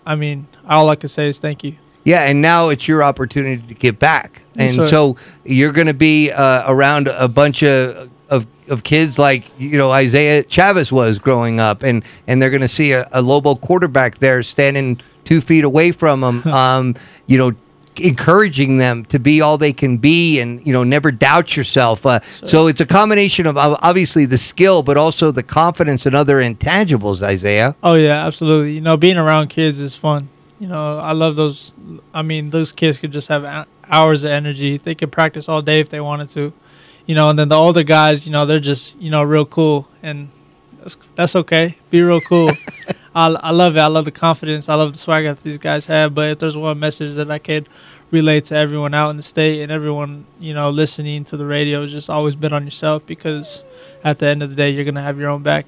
I 0.04 0.14
mean, 0.14 0.46
all 0.68 0.88
I 0.90 0.96
can 0.96 1.08
say 1.08 1.28
is 1.28 1.38
thank 1.38 1.64
you. 1.64 1.76
Yeah, 2.04 2.22
and 2.22 2.40
now 2.40 2.68
it's 2.68 2.86
your 2.86 3.02
opportunity 3.02 3.66
to 3.66 3.74
get 3.74 3.98
back, 3.98 4.42
and 4.54 4.76
yes, 4.76 4.90
so 4.90 5.16
you're 5.44 5.72
going 5.72 5.88
to 5.88 5.94
be 5.94 6.30
uh, 6.30 6.62
around 6.70 7.08
a 7.08 7.26
bunch 7.26 7.64
of, 7.64 8.08
of 8.30 8.46
of 8.68 8.84
kids 8.84 9.18
like 9.18 9.50
you 9.58 9.76
know 9.76 9.90
Isaiah 9.90 10.44
Chavez 10.44 10.92
was 10.92 11.18
growing 11.18 11.58
up, 11.58 11.82
and 11.82 12.04
and 12.28 12.40
they're 12.40 12.50
going 12.50 12.60
to 12.60 12.68
see 12.68 12.92
a, 12.92 13.08
a 13.10 13.22
Lobo 13.22 13.56
quarterback 13.56 14.18
there 14.18 14.44
standing 14.44 15.00
two 15.24 15.40
feet 15.40 15.64
away 15.64 15.90
from 15.90 16.20
them. 16.20 16.46
um, 16.46 16.94
you 17.26 17.38
know, 17.38 17.52
encouraging 18.00 18.78
them 18.78 19.04
to 19.06 19.18
be 19.18 19.40
all 19.40 19.58
they 19.58 19.72
can 19.72 19.98
be 19.98 20.40
and 20.40 20.64
you 20.66 20.72
know 20.72 20.84
never 20.84 21.10
doubt 21.10 21.56
yourself. 21.56 22.04
Uh, 22.04 22.20
so 22.22 22.66
it's 22.66 22.80
a 22.80 22.86
combination 22.86 23.46
of 23.46 23.56
obviously 23.56 24.24
the 24.26 24.38
skill 24.38 24.82
but 24.82 24.96
also 24.96 25.30
the 25.30 25.42
confidence 25.42 26.06
and 26.06 26.14
other 26.14 26.36
intangibles 26.36 27.22
isaiah. 27.22 27.76
Oh 27.82 27.94
yeah 27.94 28.26
absolutely. 28.26 28.74
You 28.74 28.80
know 28.80 28.96
being 28.96 29.16
around 29.16 29.48
kids 29.48 29.80
is 29.80 29.94
fun. 29.94 30.28
You 30.58 30.68
know 30.68 30.98
i 30.98 31.12
love 31.12 31.36
those 31.36 31.74
i 32.14 32.22
mean 32.22 32.48
those 32.48 32.72
kids 32.72 32.98
could 32.98 33.12
just 33.12 33.28
have 33.28 33.66
hours 33.88 34.24
of 34.24 34.30
energy. 34.30 34.78
They 34.78 34.94
could 34.94 35.12
practice 35.12 35.48
all 35.48 35.62
day 35.62 35.80
if 35.80 35.88
they 35.88 36.00
wanted 36.00 36.28
to. 36.30 36.52
You 37.06 37.14
know 37.14 37.30
and 37.30 37.38
then 37.38 37.48
the 37.48 37.56
older 37.56 37.82
guys 37.82 38.26
you 38.26 38.32
know 38.32 38.46
they're 38.46 38.60
just 38.60 38.98
you 39.00 39.10
know 39.10 39.22
real 39.22 39.44
cool 39.44 39.88
and 40.02 40.30
that's, 40.80 40.96
that's 41.14 41.36
okay. 41.36 41.76
Be 41.90 42.00
real 42.02 42.20
cool 42.20 42.50
I, 43.16 43.28
I 43.28 43.50
love 43.50 43.76
it. 43.76 43.80
I 43.80 43.86
love 43.86 44.04
the 44.04 44.10
confidence. 44.10 44.68
I 44.68 44.74
love 44.74 44.92
the 44.92 44.98
swagger 44.98 45.32
that 45.32 45.42
these 45.42 45.56
guys 45.56 45.86
have. 45.86 46.14
But 46.14 46.32
if 46.32 46.38
there's 46.38 46.56
one 46.56 46.78
message 46.78 47.14
that 47.14 47.30
I 47.30 47.38
could 47.38 47.66
relate 48.10 48.44
to 48.46 48.56
everyone 48.56 48.92
out 48.92 49.08
in 49.08 49.16
the 49.16 49.22
state 49.22 49.62
and 49.62 49.72
everyone, 49.72 50.26
you 50.38 50.52
know, 50.52 50.68
listening 50.68 51.24
to 51.24 51.38
the 51.38 51.46
radio, 51.46 51.82
is 51.82 51.90
just 51.92 52.10
always 52.10 52.36
bet 52.36 52.52
on 52.52 52.64
yourself 52.64 53.06
because 53.06 53.64
at 54.04 54.18
the 54.18 54.26
end 54.26 54.42
of 54.42 54.50
the 54.50 54.54
day, 54.54 54.68
you're 54.68 54.84
gonna 54.84 55.02
have 55.02 55.18
your 55.18 55.30
own 55.30 55.42
back. 55.42 55.64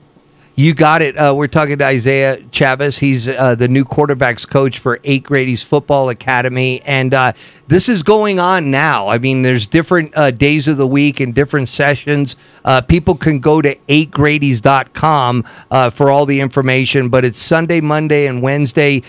You 0.58 0.74
got 0.74 1.02
it. 1.02 1.16
Uh, 1.16 1.34
we're 1.36 1.46
talking 1.46 1.78
to 1.78 1.84
Isaiah 1.84 2.42
Chavez. 2.50 2.98
He's 2.98 3.28
uh, 3.28 3.54
the 3.54 3.68
new 3.68 3.84
quarterbacks 3.84 4.44
coach 4.44 4.80
for 4.80 4.98
Eight 5.04 5.22
Grady's 5.22 5.62
Football 5.62 6.08
Academy. 6.08 6.82
And 6.82 7.14
uh, 7.14 7.34
this 7.68 7.88
is 7.88 8.02
going 8.02 8.40
on 8.40 8.68
now. 8.68 9.06
I 9.06 9.18
mean, 9.18 9.42
there's 9.42 9.66
different 9.66 10.16
uh, 10.16 10.32
days 10.32 10.66
of 10.66 10.76
the 10.76 10.86
week 10.88 11.20
and 11.20 11.32
different 11.32 11.68
sessions. 11.68 12.34
Uh, 12.64 12.80
people 12.80 13.14
can 13.14 13.38
go 13.38 13.62
to 13.62 13.76
8gradys.com 13.88 15.44
uh, 15.70 15.90
for 15.90 16.10
all 16.10 16.26
the 16.26 16.40
information, 16.40 17.08
but 17.08 17.24
it's 17.24 17.40
Sunday, 17.40 17.80
Monday, 17.80 18.26
and 18.26 18.42
Wednesday. 18.42 19.04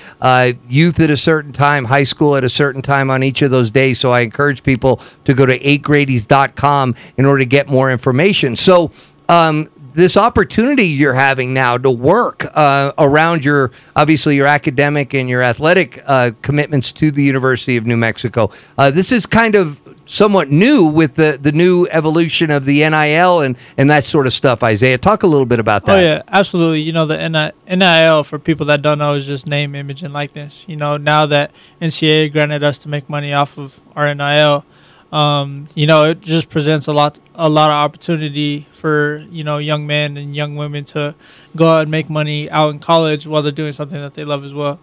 youth 0.68 1.00
at 1.00 1.10
a 1.10 1.18
certain 1.18 1.52
time, 1.52 1.86
high 1.86 2.04
school 2.04 2.36
at 2.36 2.44
a 2.44 2.50
certain 2.50 2.84
time 2.84 3.10
on 3.10 3.24
each 3.24 3.42
of 3.42 3.50
those 3.50 3.72
days. 3.72 4.00
So 4.00 4.12
I 4.12 4.20
encourage 4.20 4.62
people 4.62 5.02
to 5.24 5.34
go 5.34 5.48
to 5.48 5.58
8gradys.com 5.58 6.94
in 7.18 7.26
order 7.26 7.40
to 7.40 7.50
get 7.50 7.68
more 7.68 7.92
information. 7.92 8.56
So, 8.56 8.92
um, 9.28 9.70
this 10.00 10.18
opportunity 10.18 10.86
you're 10.86 11.14
having 11.14 11.54
now 11.54 11.78
to 11.78 11.92
work 11.92 12.46
uh, 12.54 12.94
around 12.98 13.44
your 13.44 13.72
obviously 13.96 14.36
your 14.36 14.48
academic 14.48 15.14
and 15.14 15.30
your 15.30 15.44
athletic 15.44 16.02
uh, 16.06 16.32
commitments 16.42 16.92
to 16.94 17.12
the 17.12 17.24
University 17.24 17.78
of 17.78 17.86
New 17.86 17.98
Mexico. 17.98 18.50
Uh, 18.78 18.90
this 18.90 19.12
is 19.12 19.26
kind 19.26 19.56
of 19.56 19.82
somewhat 20.06 20.50
new 20.50 20.86
with 20.86 21.16
the, 21.16 21.38
the 21.40 21.52
new 21.52 21.88
evolution 21.92 22.50
of 22.50 22.66
the 22.66 22.80
NIL 22.90 23.42
and, 23.42 23.56
and 23.78 23.90
that 23.90 24.04
sort 24.04 24.26
of 24.26 24.34
stuff. 24.34 24.64
Isaiah, 24.64 24.98
talk 24.98 25.22
a 25.22 25.28
little 25.28 25.46
bit 25.46 25.60
about 25.60 25.86
that. 25.86 26.00
Oh 26.00 26.02
yeah, 26.02 26.22
absolutely. 26.28 26.82
You 26.82 26.94
know 26.94 27.06
the 27.06 27.54
NIL 27.68 28.24
for 28.24 28.40
people 28.40 28.66
that 28.68 28.82
don't 28.82 28.98
know 28.98 29.14
is 29.14 29.28
just 29.28 29.48
name, 29.48 29.76
image, 29.76 30.02
and 30.02 30.14
likeness. 30.14 30.66
You 30.68 30.78
know 30.78 30.98
now 30.98 31.26
that 31.28 31.52
NCAA 31.82 32.32
granted 32.32 32.64
us 32.64 32.80
to 32.80 32.90
make 32.90 33.10
money 33.10 33.34
off 33.34 33.58
of 33.58 33.80
our 33.96 34.14
NIL 34.14 34.66
um, 35.12 35.68
you 35.74 35.88
know, 35.88 36.12
it 36.12 36.22
just 36.22 36.50
presents 36.50 36.88
a 36.88 36.94
lot 36.94 37.20
a 37.34 37.50
lot 37.50 37.70
of 37.70 37.76
opportunity 37.76 38.68
for 38.72 39.26
you 39.32 39.44
know 39.44 39.58
young 39.58 39.88
men 39.88 40.18
and 40.18 40.36
young 40.36 40.56
women 40.56 40.84
to 40.84 41.16
go 41.56 41.68
out 41.72 41.82
and 41.84 41.92
make 41.92 42.10
money 42.10 42.50
out 42.52 42.70
in 42.70 42.80
college 42.80 43.26
while 43.26 43.42
they're 43.42 43.52
doing 43.52 43.72
something 43.72 44.00
that 44.00 44.14
they 44.14 44.24
love 44.24 44.44
as 44.44 44.54
well. 44.54 44.80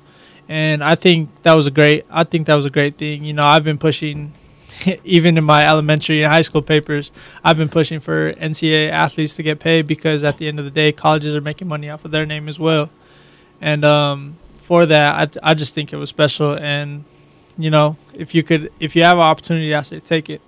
And 0.48 0.82
I 0.82 0.94
think 0.94 1.42
that 1.42 1.54
was 1.54 1.66
a 1.66 1.70
great. 1.70 2.04
I 2.10 2.24
think 2.24 2.46
that 2.46 2.54
was 2.54 2.64
a 2.64 2.70
great 2.70 2.98
thing. 2.98 3.24
You 3.24 3.32
know, 3.34 3.44
I've 3.44 3.64
been 3.64 3.78
pushing, 3.78 4.32
even 5.04 5.38
in 5.38 5.44
my 5.44 5.66
elementary 5.66 6.22
and 6.22 6.32
high 6.32 6.42
school 6.42 6.62
papers, 6.62 7.12
I've 7.44 7.56
been 7.56 7.68
pushing 7.68 8.00
for 8.00 8.32
NCAA 8.32 8.90
athletes 8.90 9.36
to 9.36 9.42
get 9.44 9.60
paid 9.60 9.86
because 9.86 10.24
at 10.24 10.38
the 10.38 10.48
end 10.48 10.58
of 10.58 10.64
the 10.64 10.70
day, 10.72 10.90
colleges 10.90 11.36
are 11.36 11.40
making 11.40 11.68
money 11.68 11.88
off 11.88 12.04
of 12.04 12.10
their 12.10 12.26
name 12.26 12.48
as 12.48 12.58
well. 12.58 12.90
And 13.60 13.84
um, 13.84 14.36
for 14.56 14.86
that, 14.86 15.36
I 15.44 15.50
I 15.50 15.54
just 15.54 15.74
think 15.74 15.92
it 15.92 15.96
was 15.96 16.10
special 16.10 16.56
and 16.56 17.04
you 17.58 17.70
know, 17.70 17.96
if 18.14 18.34
you 18.34 18.42
could, 18.42 18.70
if 18.80 18.94
you 18.96 19.02
have 19.02 19.16
an 19.18 19.22
opportunity, 19.24 19.74
I 19.74 19.82
say 19.82 20.00
take 20.00 20.28
it. 20.30 20.40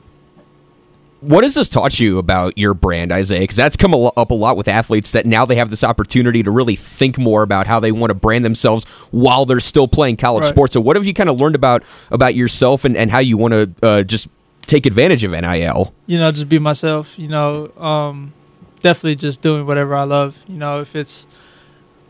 what 1.20 1.42
has 1.42 1.54
this 1.54 1.68
taught 1.68 1.98
you 1.98 2.18
about 2.18 2.56
your 2.56 2.74
brand, 2.74 3.10
Isaiah? 3.10 3.40
Because 3.40 3.56
that's 3.56 3.76
come 3.76 3.92
up 3.94 4.30
a 4.30 4.34
lot 4.34 4.56
with 4.56 4.68
athletes 4.68 5.10
that 5.12 5.26
now 5.26 5.44
they 5.44 5.56
have 5.56 5.68
this 5.70 5.82
opportunity 5.82 6.42
to 6.44 6.50
really 6.50 6.76
think 6.76 7.18
more 7.18 7.42
about 7.42 7.66
how 7.66 7.80
they 7.80 7.90
want 7.92 8.10
to 8.10 8.14
brand 8.14 8.44
themselves 8.44 8.84
while 9.10 9.44
they're 9.44 9.58
still 9.60 9.88
playing 9.88 10.16
college 10.16 10.42
Right. 10.44 10.50
sports. 10.50 10.74
So, 10.74 10.80
what 10.80 10.96
have 10.96 11.04
you 11.06 11.14
kind 11.14 11.28
of 11.28 11.40
learned 11.40 11.56
about 11.56 11.82
about 12.10 12.34
yourself 12.36 12.84
and, 12.84 12.96
and 12.96 13.10
how 13.10 13.18
you 13.18 13.36
want 13.36 13.52
to 13.54 13.70
uh, 13.82 14.02
just 14.04 14.28
take 14.66 14.86
advantage 14.86 15.24
of 15.24 15.32
NIL? 15.32 15.92
you 16.06 16.18
know, 16.18 16.30
just 16.30 16.48
be 16.48 16.58
myself. 16.58 17.18
You 17.18 17.28
know, 17.28 17.72
um, 17.78 18.32
definitely 18.80 19.16
just 19.16 19.40
doing 19.42 19.66
whatever 19.66 19.94
I 19.96 20.04
love. 20.04 20.44
You 20.46 20.56
know, 20.58 20.80
if 20.80 20.94
it's, 20.94 21.26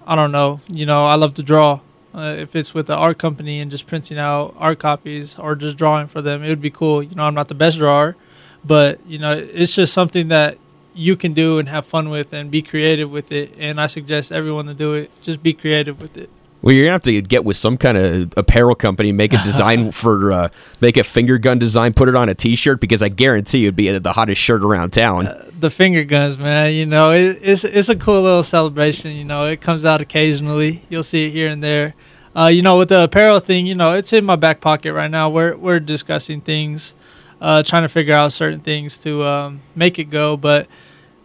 I 0.06 0.14
don't 0.16 0.32
know, 0.32 0.60
you 0.68 0.84
know, 0.84 1.06
I 1.06 1.14
love 1.14 1.32
to 1.34 1.42
draw. 1.42 1.80
Uh, 2.14 2.34
if 2.38 2.56
it's 2.56 2.72
with 2.72 2.86
the 2.86 2.94
art 2.94 3.18
company 3.18 3.60
and 3.60 3.70
just 3.70 3.86
printing 3.86 4.18
out 4.18 4.54
art 4.56 4.78
copies 4.78 5.38
or 5.38 5.54
just 5.54 5.76
drawing 5.76 6.06
for 6.06 6.22
them, 6.22 6.42
it 6.42 6.48
would 6.48 6.60
be 6.60 6.70
cool. 6.70 7.02
You 7.02 7.14
know, 7.14 7.24
I'm 7.24 7.34
not 7.34 7.48
the 7.48 7.54
best 7.54 7.78
drawer, 7.78 8.16
but 8.64 8.98
you 9.06 9.18
know, 9.18 9.32
it's 9.32 9.74
just 9.74 9.92
something 9.92 10.28
that 10.28 10.58
you 10.94 11.16
can 11.16 11.32
do 11.34 11.58
and 11.58 11.68
have 11.68 11.86
fun 11.86 12.08
with 12.08 12.32
and 12.32 12.50
be 12.50 12.62
creative 12.62 13.10
with 13.10 13.30
it. 13.30 13.54
And 13.58 13.80
I 13.80 13.86
suggest 13.86 14.32
everyone 14.32 14.66
to 14.66 14.74
do 14.74 14.94
it. 14.94 15.10
Just 15.22 15.42
be 15.42 15.52
creative 15.52 16.00
with 16.00 16.16
it. 16.16 16.30
Well, 16.60 16.74
you're 16.74 16.86
gonna 16.86 16.92
have 16.92 17.02
to 17.02 17.22
get 17.22 17.44
with 17.44 17.56
some 17.56 17.76
kind 17.76 17.96
of 17.96 18.32
apparel 18.36 18.74
company, 18.74 19.12
make 19.12 19.32
a 19.32 19.42
design 19.44 19.92
for, 19.92 20.32
uh, 20.32 20.48
make 20.80 20.96
a 20.96 21.04
finger 21.04 21.38
gun 21.38 21.58
design, 21.58 21.94
put 21.94 22.08
it 22.08 22.16
on 22.16 22.28
a 22.28 22.34
T-shirt 22.34 22.80
because 22.80 23.02
I 23.02 23.08
guarantee 23.08 23.64
it'd 23.64 23.76
be 23.76 23.96
the 23.96 24.12
hottest 24.12 24.40
shirt 24.40 24.64
around 24.64 24.90
town. 24.90 25.28
the 25.58 25.70
finger 25.70 26.04
guns, 26.04 26.38
man. 26.38 26.72
You 26.72 26.86
know, 26.86 27.12
it, 27.12 27.38
it's 27.42 27.64
it's 27.64 27.88
a 27.88 27.96
cool 27.96 28.22
little 28.22 28.42
celebration. 28.42 29.12
You 29.12 29.24
know, 29.24 29.46
it 29.46 29.60
comes 29.60 29.84
out 29.84 30.00
occasionally. 30.00 30.84
You'll 30.88 31.02
see 31.04 31.26
it 31.26 31.32
here 31.32 31.48
and 31.48 31.62
there. 31.62 31.94
Uh, 32.36 32.46
you 32.46 32.62
know, 32.62 32.78
with 32.78 32.88
the 32.90 33.04
apparel 33.04 33.40
thing, 33.40 33.66
you 33.66 33.74
know, 33.74 33.94
it's 33.94 34.12
in 34.12 34.24
my 34.24 34.36
back 34.36 34.60
pocket 34.60 34.92
right 34.92 35.10
now. 35.10 35.30
We're 35.30 35.56
we're 35.56 35.80
discussing 35.80 36.40
things, 36.40 36.94
uh, 37.40 37.62
trying 37.62 37.82
to 37.82 37.88
figure 37.88 38.14
out 38.14 38.32
certain 38.32 38.60
things 38.60 38.98
to 38.98 39.24
um, 39.24 39.62
make 39.74 39.98
it 39.98 40.04
go. 40.10 40.36
But 40.36 40.66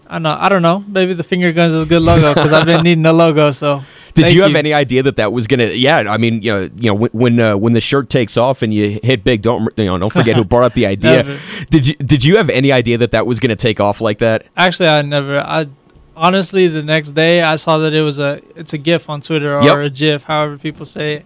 I 0.10 0.20
know 0.20 0.36
I 0.40 0.50
don't 0.50 0.62
know. 0.62 0.84
Maybe 0.88 1.14
the 1.14 1.24
finger 1.24 1.52
guns 1.52 1.74
is 1.74 1.84
a 1.84 1.86
good 1.86 2.02
logo 2.02 2.34
because 2.34 2.52
I've 2.54 2.66
been 2.66 2.84
needing 2.90 3.06
a 3.06 3.14
logo. 3.14 3.52
So 3.52 3.84
Did 4.14 4.24
thank 4.26 4.36
you 4.36 4.44
have 4.44 4.56
any 4.56 4.74
idea 4.74 5.04
that 5.04 5.16
that 5.16 5.32
was 5.34 5.48
gonna? 5.48 5.66
Yeah, 5.66 5.98
I 6.10 6.18
mean, 6.18 6.42
you 6.42 6.52
know, 6.52 6.62
you 6.78 6.88
know, 6.88 6.94
when 6.96 7.10
when, 7.14 7.40
uh, 7.40 7.58
when 7.58 7.74
the 7.74 7.82
shirt 7.82 8.10
takes 8.10 8.38
off 8.38 8.62
and 8.62 8.74
you 8.74 9.00
hit 9.04 9.24
big, 9.24 9.42
don't 9.42 9.70
you 9.78 9.86
know? 9.86 9.98
Don't 9.98 10.14
forget 10.14 10.36
who 10.36 10.44
brought 10.44 10.64
up 10.64 10.74
the 10.74 10.86
idea. 10.96 11.38
Did 11.70 11.88
you 11.88 11.94
Did 11.96 12.24
you 12.24 12.38
have 12.38 12.50
any 12.50 12.72
idea 12.72 12.98
that 13.00 13.12
that 13.12 13.26
was 13.26 13.40
gonna 13.40 13.56
take 13.56 13.80
off 13.80 14.02
like 14.02 14.20
that? 14.20 14.48
Actually, 14.58 14.90
I 14.90 15.02
never. 15.02 15.40
I 15.40 15.68
honestly, 16.16 16.68
the 16.68 16.84
next 16.84 17.12
day 17.12 17.42
I 17.42 17.56
saw 17.56 17.78
that 17.80 17.94
it 17.94 18.02
was 18.02 18.20
a. 18.20 18.42
It's 18.56 18.74
a 18.74 18.78
GIF 18.78 19.10
on 19.10 19.22
Twitter 19.22 19.58
or 19.58 19.64
Yep. 19.64 19.78
a 19.78 19.90
GIF, 19.90 20.24
however 20.24 20.58
people 20.58 20.86
say 20.86 21.16
it. 21.16 21.26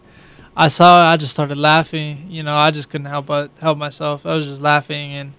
I 0.55 0.69
saw 0.69 1.03
it. 1.03 1.13
I 1.13 1.17
just 1.17 1.33
started 1.33 1.57
laughing. 1.57 2.25
You 2.29 2.41
know, 2.43 2.55
I 2.55 2.71
just 2.71 2.89
couldn't 2.89 3.05
help 3.07 3.25
but 3.27 3.51
help 3.61 3.77
myself. 3.77 4.25
I 4.25 4.35
was 4.35 4.47
just 4.47 4.61
laughing, 4.61 5.11
and 5.13 5.33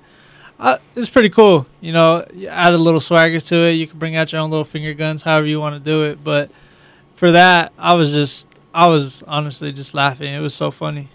I, 0.59 0.79
it's 0.97 1.11
pretty 1.11 1.31
cool. 1.31 1.67
You 1.81 1.93
know, 1.93 2.25
you 2.35 2.49
add 2.49 2.73
a 2.73 2.79
little 2.79 3.01
swagger 3.01 3.39
to 3.41 3.57
it. 3.57 3.73
You 3.73 3.87
can 3.87 3.99
bring 3.99 4.17
out 4.17 4.33
your 4.33 4.41
own 4.41 4.51
little 4.51 4.65
finger 4.65 4.93
guns, 4.95 5.23
however 5.23 5.47
you 5.47 5.61
want 5.61 5.75
to 5.75 5.81
do 5.81 6.05
it. 6.05 6.23
But 6.23 6.51
for 7.15 7.33
that, 7.33 7.73
I 7.79 7.95
was 7.95 8.11
just. 8.11 8.47
I 8.75 8.87
was 8.87 9.23
honestly 9.25 9.73
just 9.73 9.95
laughing. 9.95 10.33
It 10.33 10.41
was 10.41 10.55
so 10.55 10.71
funny. 10.71 11.09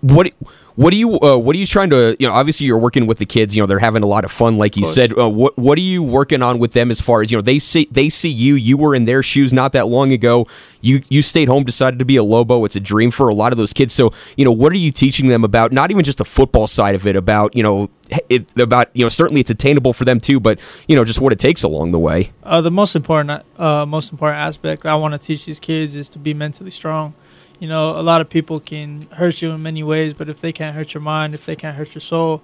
What 0.00 0.32
What 0.76 0.92
are 0.92 0.96
you 0.96 1.18
uh, 1.20 1.38
What 1.38 1.56
are 1.56 1.58
you 1.58 1.66
trying 1.66 1.88
to? 1.90 2.16
You 2.20 2.28
know, 2.28 2.34
obviously 2.34 2.66
you're 2.66 2.78
working 2.78 3.06
with 3.06 3.16
the 3.16 3.24
kids. 3.24 3.56
You 3.56 3.62
know, 3.62 3.66
they're 3.66 3.78
having 3.78 4.02
a 4.02 4.06
lot 4.06 4.26
of 4.26 4.30
fun, 4.30 4.58
like 4.58 4.76
you 4.76 4.84
said. 4.84 5.18
Uh, 5.18 5.28
what 5.28 5.56
What 5.56 5.78
are 5.78 5.82
you 5.82 6.02
working 6.02 6.42
on 6.42 6.58
with 6.58 6.72
them 6.72 6.90
as 6.90 7.00
far 7.00 7.22
as 7.22 7.30
you 7.30 7.38
know? 7.38 7.42
They 7.42 7.58
see 7.58 7.88
They 7.90 8.10
see 8.10 8.28
you. 8.28 8.54
You 8.54 8.76
were 8.76 8.94
in 8.94 9.06
their 9.06 9.22
shoes 9.22 9.54
not 9.54 9.72
that 9.72 9.88
long 9.88 10.12
ago. 10.12 10.46
You 10.82 11.00
You 11.08 11.22
stayed 11.22 11.48
home, 11.48 11.64
decided 11.64 11.98
to 11.98 12.04
be 12.04 12.16
a 12.16 12.22
Lobo. 12.22 12.64
It's 12.66 12.76
a 12.76 12.80
dream 12.80 13.10
for 13.10 13.28
a 13.28 13.34
lot 13.34 13.52
of 13.52 13.56
those 13.56 13.72
kids. 13.72 13.94
So 13.94 14.12
you 14.36 14.44
know, 14.44 14.52
what 14.52 14.70
are 14.72 14.76
you 14.76 14.92
teaching 14.92 15.28
them 15.28 15.44
about? 15.44 15.72
Not 15.72 15.90
even 15.90 16.04
just 16.04 16.18
the 16.18 16.26
football 16.26 16.66
side 16.66 16.94
of 16.94 17.06
it. 17.06 17.16
About 17.16 17.56
you 17.56 17.62
know, 17.62 17.88
it 18.28 18.58
about 18.58 18.90
you 18.92 19.02
know. 19.02 19.08
Certainly, 19.08 19.40
it's 19.40 19.50
attainable 19.50 19.94
for 19.94 20.04
them 20.04 20.20
too. 20.20 20.40
But 20.40 20.60
you 20.86 20.94
know, 20.94 21.06
just 21.06 21.22
what 21.22 21.32
it 21.32 21.38
takes 21.38 21.62
along 21.62 21.92
the 21.92 21.98
way. 21.98 22.32
Uh, 22.42 22.60
the 22.60 22.70
most 22.70 22.94
important, 22.94 23.42
uh, 23.58 23.86
most 23.86 24.12
important 24.12 24.40
aspect 24.40 24.84
I 24.84 24.94
want 24.96 25.12
to 25.12 25.18
teach 25.18 25.46
these 25.46 25.58
kids 25.58 25.94
is 25.94 26.10
to 26.10 26.18
be 26.18 26.34
mentally 26.34 26.70
strong. 26.70 27.14
You 27.58 27.68
know, 27.68 27.98
a 27.98 28.02
lot 28.02 28.20
of 28.20 28.28
people 28.28 28.60
can 28.60 29.08
hurt 29.12 29.40
you 29.40 29.50
in 29.50 29.62
many 29.62 29.82
ways, 29.82 30.12
but 30.12 30.28
if 30.28 30.40
they 30.40 30.52
can't 30.52 30.74
hurt 30.74 30.94
your 30.94 31.00
mind, 31.00 31.34
if 31.34 31.46
they 31.46 31.56
can't 31.56 31.76
hurt 31.76 31.94
your 31.94 32.00
soul, 32.00 32.42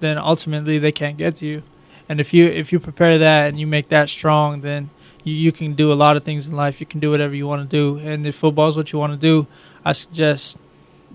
then 0.00 0.16
ultimately 0.16 0.78
they 0.78 0.92
can't 0.92 1.16
get 1.16 1.36
to 1.36 1.46
you. 1.46 1.62
And 2.08 2.20
if 2.20 2.34
you 2.34 2.46
if 2.46 2.72
you 2.72 2.80
prepare 2.80 3.18
that 3.18 3.48
and 3.48 3.58
you 3.60 3.66
make 3.66 3.88
that 3.88 4.08
strong, 4.08 4.60
then 4.60 4.90
you, 5.22 5.34
you 5.34 5.52
can 5.52 5.74
do 5.74 5.92
a 5.92 5.94
lot 5.94 6.16
of 6.16 6.24
things 6.24 6.46
in 6.46 6.54
life. 6.54 6.80
You 6.80 6.86
can 6.86 7.00
do 7.00 7.10
whatever 7.10 7.34
you 7.34 7.46
want 7.46 7.68
to 7.68 7.76
do. 7.76 7.98
And 7.98 8.26
if 8.26 8.36
football 8.36 8.68
is 8.68 8.76
what 8.76 8.92
you 8.92 8.98
want 8.98 9.12
to 9.12 9.18
do, 9.18 9.46
I 9.84 9.92
suggest 9.92 10.58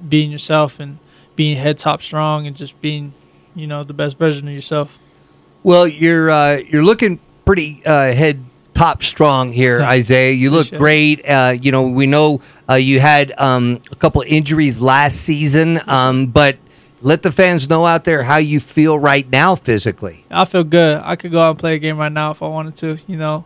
being 0.07 0.31
yourself 0.31 0.79
and 0.79 0.99
being 1.35 1.57
head 1.57 1.77
top 1.77 2.01
strong 2.01 2.47
and 2.47 2.55
just 2.55 2.79
being, 2.81 3.13
you 3.55 3.67
know, 3.67 3.83
the 3.83 3.93
best 3.93 4.17
version 4.17 4.47
of 4.47 4.53
yourself. 4.53 4.99
Well, 5.63 5.87
you're 5.87 6.29
uh, 6.29 6.57
you're 6.57 6.83
looking 6.83 7.19
pretty 7.45 7.81
uh, 7.85 8.13
head 8.13 8.43
top 8.79 9.03
strong 9.03 9.51
here, 9.51 9.81
Isaiah. 9.97 10.31
You 10.31 10.51
look 10.51 10.69
great. 10.71 11.27
Uh, 11.27 11.55
you 11.61 11.71
know, 11.71 11.87
we 11.87 12.07
know 12.07 12.39
uh, 12.69 12.75
you 12.75 12.99
had 13.01 13.33
um, 13.37 13.81
a 13.91 13.95
couple 13.95 14.23
injuries 14.25 14.79
last 14.79 15.17
season, 15.17 15.81
um, 15.87 16.27
but 16.27 16.57
let 17.01 17.21
the 17.21 17.31
fans 17.31 17.69
know 17.69 17.85
out 17.85 18.05
there 18.05 18.23
how 18.23 18.37
you 18.37 18.61
feel 18.61 18.97
right 18.97 19.29
now 19.29 19.55
physically. 19.55 20.25
I 20.31 20.45
feel 20.45 20.63
good. 20.63 21.01
I 21.03 21.17
could 21.17 21.31
go 21.31 21.41
out 21.41 21.51
and 21.51 21.59
play 21.59 21.75
a 21.75 21.79
game 21.79 21.97
right 21.97 22.11
now 22.11 22.31
if 22.31 22.41
I 22.41 22.47
wanted 22.47 22.75
to. 22.77 22.97
You 23.05 23.17
know, 23.17 23.45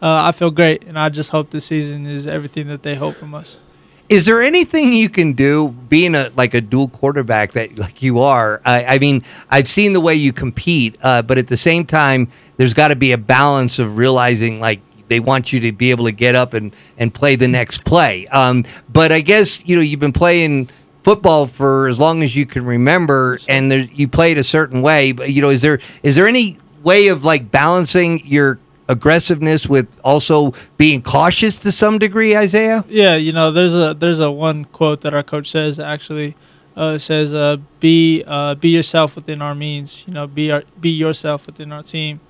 uh, 0.00 0.24
I 0.24 0.32
feel 0.32 0.50
great, 0.50 0.84
and 0.84 0.98
I 0.98 1.08
just 1.08 1.30
hope 1.30 1.50
this 1.50 1.66
season 1.66 2.04
is 2.06 2.26
everything 2.26 2.66
that 2.66 2.82
they 2.82 2.96
hope 2.96 3.14
from 3.14 3.34
us. 3.34 3.60
Is 4.08 4.26
there 4.26 4.42
anything 4.42 4.92
you 4.92 5.08
can 5.08 5.32
do 5.32 5.70
being 5.88 6.14
a 6.14 6.30
like 6.36 6.54
a 6.54 6.60
dual 6.60 6.88
quarterback 6.88 7.52
that 7.52 7.78
like 7.78 8.02
you 8.02 8.20
are? 8.20 8.60
I, 8.64 8.84
I 8.84 8.98
mean, 8.98 9.22
I've 9.50 9.68
seen 9.68 9.92
the 9.92 10.00
way 10.00 10.14
you 10.14 10.32
compete, 10.32 10.96
uh, 11.02 11.22
but 11.22 11.38
at 11.38 11.48
the 11.48 11.56
same 11.56 11.86
time, 11.86 12.28
there's 12.56 12.74
got 12.74 12.88
to 12.88 12.96
be 12.96 13.12
a 13.12 13.18
balance 13.18 13.78
of 13.78 13.96
realizing 13.96 14.60
like 14.60 14.80
they 15.08 15.20
want 15.20 15.52
you 15.52 15.60
to 15.60 15.72
be 15.72 15.90
able 15.90 16.04
to 16.04 16.12
get 16.12 16.34
up 16.34 16.54
and 16.54 16.74
and 16.98 17.14
play 17.14 17.36
the 17.36 17.48
next 17.48 17.84
play. 17.84 18.26
Um, 18.28 18.64
but 18.88 19.12
I 19.12 19.20
guess 19.20 19.64
you 19.66 19.76
know 19.76 19.82
you've 19.82 20.00
been 20.00 20.12
playing 20.12 20.68
football 21.02 21.46
for 21.46 21.88
as 21.88 21.98
long 21.98 22.22
as 22.22 22.36
you 22.36 22.46
can 22.46 22.64
remember, 22.64 23.38
and 23.48 23.70
there, 23.70 23.80
you 23.80 24.08
played 24.08 24.38
a 24.38 24.44
certain 24.44 24.82
way. 24.82 25.12
But 25.12 25.30
you 25.30 25.40
know, 25.42 25.50
is 25.50 25.62
there 25.62 25.80
is 26.02 26.16
there 26.16 26.26
any 26.26 26.58
way 26.82 27.08
of 27.08 27.24
like 27.24 27.50
balancing 27.50 28.26
your 28.26 28.58
aggressiveness 28.88 29.66
with 29.66 30.00
also 30.04 30.52
being 30.76 31.02
cautious 31.02 31.58
to 31.58 31.72
some 31.72 31.98
degree, 31.98 32.36
Isaiah? 32.36 32.84
Yeah, 32.88 33.16
you 33.16 33.32
know, 33.32 33.50
there's 33.50 33.74
a 33.74 33.94
there's 33.94 34.20
a 34.20 34.30
one 34.30 34.64
quote 34.66 35.02
that 35.02 35.14
our 35.14 35.22
coach 35.22 35.50
says 35.50 35.78
actually. 35.78 36.36
Uh, 36.74 36.96
says, 36.96 37.34
uh, 37.34 37.58
"Be 37.80 38.24
uh, 38.26 38.54
be 38.54 38.70
yourself 38.70 39.14
within 39.14 39.42
our 39.42 39.54
means. 39.54 40.06
You 40.08 40.14
know, 40.14 40.26
be 40.26 40.50
our, 40.50 40.64
be 40.80 40.88
yourself 40.88 41.44
within 41.46 41.70
our 41.70 41.82
team, 41.82 42.20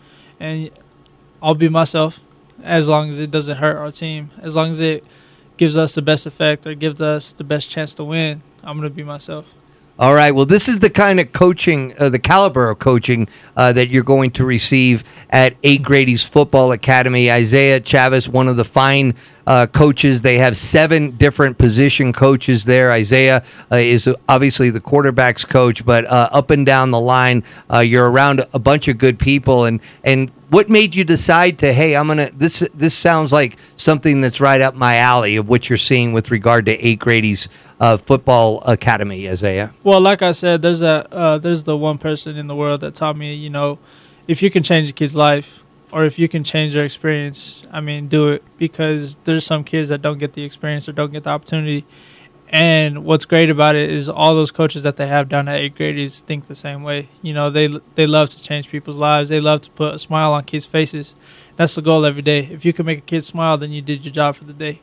and 0.41 0.69
I'll 1.41 1.55
be 1.55 1.69
myself 1.69 2.19
as 2.65 2.89
long 2.89 3.09
as 3.09 3.21
it 3.21 3.31
doesn't 3.31 3.59
hurt 3.59 3.77
our 3.77 3.93
team. 3.93 4.33
As 4.41 4.57
long 4.57 4.71
as 4.71 4.81
it 4.81 5.05
gives 5.57 5.77
us 5.77 5.95
the 5.95 6.03
best 6.03 6.27
effect 6.27 6.67
or 6.67 6.75
gives 6.75 7.01
us 7.01 7.33
the 7.33 7.45
best 7.45 7.71
chance 7.71 7.95
to 7.95 8.03
win, 8.03 8.43
I'm 8.65 8.79
gonna 8.79 8.91
be 8.91 9.05
myself." 9.05 9.55
All 9.99 10.15
right. 10.15 10.31
Well, 10.31 10.47
this 10.47 10.69
is 10.69 10.79
the 10.79 10.89
kind 10.89 11.21
of 11.21 11.33
coaching, 11.33 11.93
uh, 11.99 12.09
the 12.09 12.19
caliber 12.19 12.71
of 12.71 12.79
coaching 12.79 13.29
uh, 13.55 13.75
that 13.75 13.91
you're 13.91 14.03
going 14.03 14.31
to 14.33 14.45
receive 14.45 15.05
at 15.29 15.55
A. 15.63 15.77
Grady's 15.77 16.25
Football 16.25 16.73
Academy. 16.73 17.31
Isaiah 17.31 17.79
Chavez, 17.79 18.27
one 18.27 18.49
of 18.49 18.57
the 18.57 18.65
fine 18.65 19.15
uh, 19.47 19.67
coaches. 19.67 20.23
They 20.23 20.39
have 20.39 20.57
seven 20.57 21.11
different 21.13 21.59
position 21.59 22.15
coaches 22.15 22.65
there. 22.65 22.91
Isaiah 22.91 23.45
uh, 23.71 23.77
is 23.77 24.09
obviously 24.31 24.71
the 24.71 24.81
quarterbacks 24.81 25.47
coach, 25.47 25.85
but 25.85 26.07
uh, 26.07 26.31
up 26.33 26.51
and 26.51 26.65
down 26.65 26.91
the 26.91 27.01
line, 27.01 27.45
uh, 27.71 27.81
you're 27.81 28.11
around 28.11 28.45
a 28.55 28.59
bunch 28.59 28.89
of 28.89 28.97
good 28.97 29.19
people. 29.19 29.67
And 29.67 29.81
and 30.03 30.33
what 30.53 30.69
made 30.69 30.95
you 30.95 31.03
decide 31.03 31.59
to 31.61 31.73
hey, 31.73 31.97
I'm 31.97 32.07
gonna 32.07 32.31
this 32.35 32.61
this 32.75 32.95
sounds 32.95 33.33
like 33.33 33.57
something 33.77 34.21
that's 34.21 34.39
right 34.39 34.61
up 34.61 34.75
my 34.75 34.97
alley 34.97 35.37
of 35.37 35.49
what 35.49 35.71
you're 35.71 35.79
seeing 35.79 36.13
with 36.13 36.31
regard 36.31 36.67
to 36.67 36.73
A. 36.73 36.95
Grady's 36.97 37.49
uh, 37.81 37.97
Football 37.97 38.61
Academy, 38.67 39.29
Isaiah. 39.31 39.73
Well, 39.83 40.01
like 40.03 40.21
I 40.21 40.33
said, 40.33 40.61
there's 40.61 40.83
a 40.83 41.09
uh, 41.11 41.39
there's 41.39 41.65
the 41.65 41.77
one 41.77 41.97
person 41.97 42.37
in 42.37 42.49
the 42.49 42.55
world 42.55 42.83
that 42.83 42.95
taught 42.95 43.17
me, 43.17 43.35
you 43.35 43.49
know, 43.49 43.79
if 44.29 44.43
you 44.43 44.51
can 44.51 44.63
change 44.63 44.91
a 44.91 44.93
kid's 44.93 45.17
life 45.17 45.65
or 45.91 46.05
if 46.05 46.19
you 46.19 46.29
can 46.29 46.45
change 46.45 46.75
their 46.75 46.85
experience, 46.85 47.67
I 47.73 47.81
mean, 47.81 48.09
do 48.09 48.29
it 48.29 48.45
because 48.59 49.17
there's 49.25 49.47
some 49.47 49.65
kids 49.65 49.89
that 49.89 50.03
don't 50.03 50.19
get 50.19 50.35
the 50.35 50.45
experience 50.45 50.87
or 50.87 50.93
don't 50.93 51.13
get 51.13 51.25
the 51.25 51.31
opportunity. 51.31 51.87
And 52.53 53.07
what's 53.07 53.25
great 53.25 53.49
about 53.49 53.77
it 53.77 53.89
is 53.89 54.11
all 54.11 54.35
those 54.35 54.51
coaches 54.51 54.83
that 54.83 54.97
they 54.97 55.07
have 55.07 55.31
down 55.31 55.49
at 55.49 55.59
Eight 55.59 55.75
Grady's 55.75 56.21
think 56.21 56.47
the 56.47 56.55
same 56.55 56.83
way. 56.83 57.09
You 57.23 57.33
know, 57.33 57.49
they 57.49 57.67
they 57.95 58.07
love 58.07 58.29
to 58.29 58.43
change 58.43 58.69
people's 58.69 58.99
lives. 58.99 59.31
They 59.31 59.41
love 59.41 59.63
to 59.63 59.71
put 59.71 59.95
a 59.95 59.99
smile 59.99 60.35
on 60.35 60.45
kids' 60.45 60.67
faces. 60.67 61.15
That's 61.57 61.75
the 61.75 61.81
goal 61.81 62.05
every 62.05 62.21
day. 62.21 62.41
If 62.51 62.67
you 62.67 62.75
can 62.75 62.85
make 62.85 62.99
a 62.99 63.03
kid 63.03 63.25
smile, 63.25 63.57
then 63.57 63.73
you 63.73 63.81
did 63.81 64.05
your 64.05 64.13
job 64.13 64.37
for 64.37 64.45
the 64.45 64.53
day. 64.53 64.81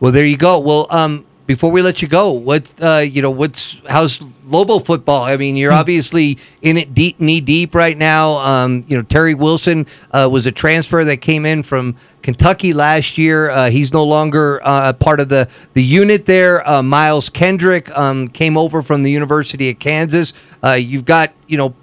Well, 0.00 0.12
there 0.12 0.24
you 0.24 0.38
go. 0.38 0.58
Well, 0.58 0.86
um, 0.88 1.26
before 1.46 1.70
we 1.70 1.82
let 1.82 2.00
you 2.00 2.08
go, 2.08 2.32
what 2.32 2.72
uh, 2.80 2.98
you 2.98 3.20
know, 3.20 3.30
what's 3.30 3.80
how's 3.88 4.20
Lobo 4.46 4.78
football? 4.78 5.24
I 5.24 5.36
mean, 5.36 5.56
you're 5.56 5.72
obviously 5.72 6.38
in 6.62 6.76
it 6.76 6.94
deep, 6.94 7.20
knee 7.20 7.40
deep 7.40 7.74
right 7.74 7.96
now. 7.96 8.36
Um, 8.38 8.84
you 8.86 8.96
know, 8.96 9.02
Terry 9.02 9.34
Wilson 9.34 9.86
uh, 10.10 10.28
was 10.30 10.46
a 10.46 10.52
transfer 10.52 11.04
that 11.04 11.18
came 11.18 11.44
in 11.44 11.62
from 11.62 11.96
Kentucky 12.22 12.72
last 12.72 13.18
year. 13.18 13.50
Uh, 13.50 13.70
he's 13.70 13.92
no 13.92 14.04
longer 14.04 14.60
uh, 14.64 14.92
part 14.94 15.20
of 15.20 15.28
the 15.28 15.48
the 15.74 15.82
unit 15.82 16.26
there. 16.26 16.66
Uh, 16.66 16.82
Miles 16.82 17.28
Kendrick 17.28 17.90
um, 17.96 18.28
came 18.28 18.56
over 18.56 18.80
from 18.80 19.02
the 19.02 19.10
University 19.10 19.70
of 19.70 19.78
Kansas. 19.78 20.32
Uh, 20.62 20.72
you've 20.72 21.04
got 21.04 21.32
you 21.46 21.58
know 21.58 21.74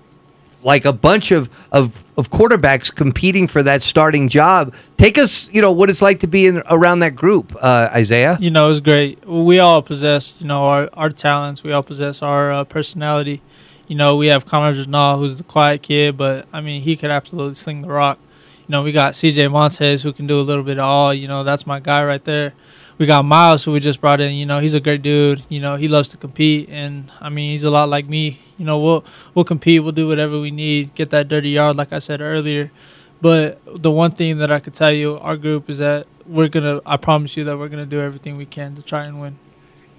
like 0.63 0.85
a 0.85 0.93
bunch 0.93 1.31
of, 1.31 1.49
of 1.71 2.03
of 2.21 2.29
quarterbacks 2.29 2.93
competing 2.93 3.47
for 3.47 3.63
that 3.63 3.81
starting 3.81 4.29
job. 4.29 4.75
Take 4.97 5.17
us, 5.17 5.49
you 5.51 5.61
know, 5.61 5.71
what 5.71 5.89
it's 5.89 6.01
like 6.01 6.19
to 6.19 6.27
be 6.27 6.45
in 6.45 6.61
around 6.69 6.99
that 6.99 7.15
group, 7.15 7.55
uh, 7.59 7.89
Isaiah. 7.93 8.37
You 8.39 8.51
know, 8.51 8.69
it's 8.69 8.79
great. 8.79 9.25
We 9.27 9.59
all 9.59 9.81
possess, 9.81 10.35
you 10.39 10.45
know, 10.47 10.65
our, 10.65 10.89
our 10.93 11.09
talents. 11.09 11.63
We 11.63 11.71
all 11.71 11.83
possess 11.83 12.21
our 12.21 12.51
uh, 12.51 12.63
personality. 12.63 13.41
You 13.87 13.95
know, 13.95 14.17
we 14.17 14.27
have 14.27 14.45
Connor 14.45 14.75
Genal, 14.75 15.17
who's 15.17 15.37
the 15.37 15.43
quiet 15.43 15.81
kid, 15.81 16.15
but 16.15 16.47
I 16.53 16.61
mean, 16.61 16.83
he 16.83 16.95
could 16.95 17.09
absolutely 17.09 17.55
sling 17.55 17.81
the 17.81 17.89
rock. 17.89 18.19
You 18.59 18.71
know, 18.73 18.83
we 18.83 18.91
got 18.91 19.13
CJ 19.13 19.51
Montes, 19.51 20.03
who 20.03 20.13
can 20.13 20.27
do 20.27 20.39
a 20.39 20.43
little 20.43 20.63
bit 20.63 20.77
of 20.77 20.85
all. 20.85 21.13
You 21.13 21.27
know, 21.27 21.43
that's 21.43 21.65
my 21.65 21.79
guy 21.79 22.05
right 22.05 22.23
there. 22.23 22.53
We 23.01 23.07
got 23.07 23.25
Miles, 23.25 23.63
who 23.63 23.71
we 23.71 23.79
just 23.79 23.99
brought 23.99 24.21
in. 24.21 24.35
You 24.35 24.45
know, 24.45 24.59
he's 24.59 24.75
a 24.75 24.79
great 24.79 25.01
dude. 25.01 25.43
You 25.49 25.59
know, 25.59 25.75
he 25.75 25.87
loves 25.87 26.07
to 26.09 26.17
compete, 26.17 26.69
and 26.69 27.11
I 27.19 27.29
mean, 27.29 27.49
he's 27.49 27.63
a 27.63 27.71
lot 27.71 27.89
like 27.89 28.07
me. 28.07 28.39
You 28.59 28.65
know, 28.65 28.77
we'll 28.79 29.03
we'll 29.33 29.43
compete. 29.43 29.81
We'll 29.81 29.91
do 29.91 30.07
whatever 30.07 30.39
we 30.39 30.51
need. 30.51 30.93
Get 30.93 31.09
that 31.09 31.27
dirty 31.27 31.49
yard, 31.49 31.77
like 31.77 31.91
I 31.91 31.97
said 31.97 32.21
earlier. 32.21 32.69
But 33.19 33.59
the 33.65 33.89
one 33.89 34.11
thing 34.11 34.37
that 34.37 34.51
I 34.51 34.59
could 34.59 34.75
tell 34.75 34.91
you, 34.91 35.17
our 35.17 35.35
group 35.35 35.67
is 35.67 35.79
that 35.79 36.05
we're 36.27 36.47
gonna. 36.47 36.79
I 36.85 36.97
promise 36.97 37.35
you 37.35 37.43
that 37.45 37.57
we're 37.57 37.69
gonna 37.69 37.87
do 37.87 37.99
everything 37.99 38.37
we 38.37 38.45
can 38.45 38.75
to 38.75 38.83
try 38.83 39.05
and 39.05 39.19
win. 39.19 39.39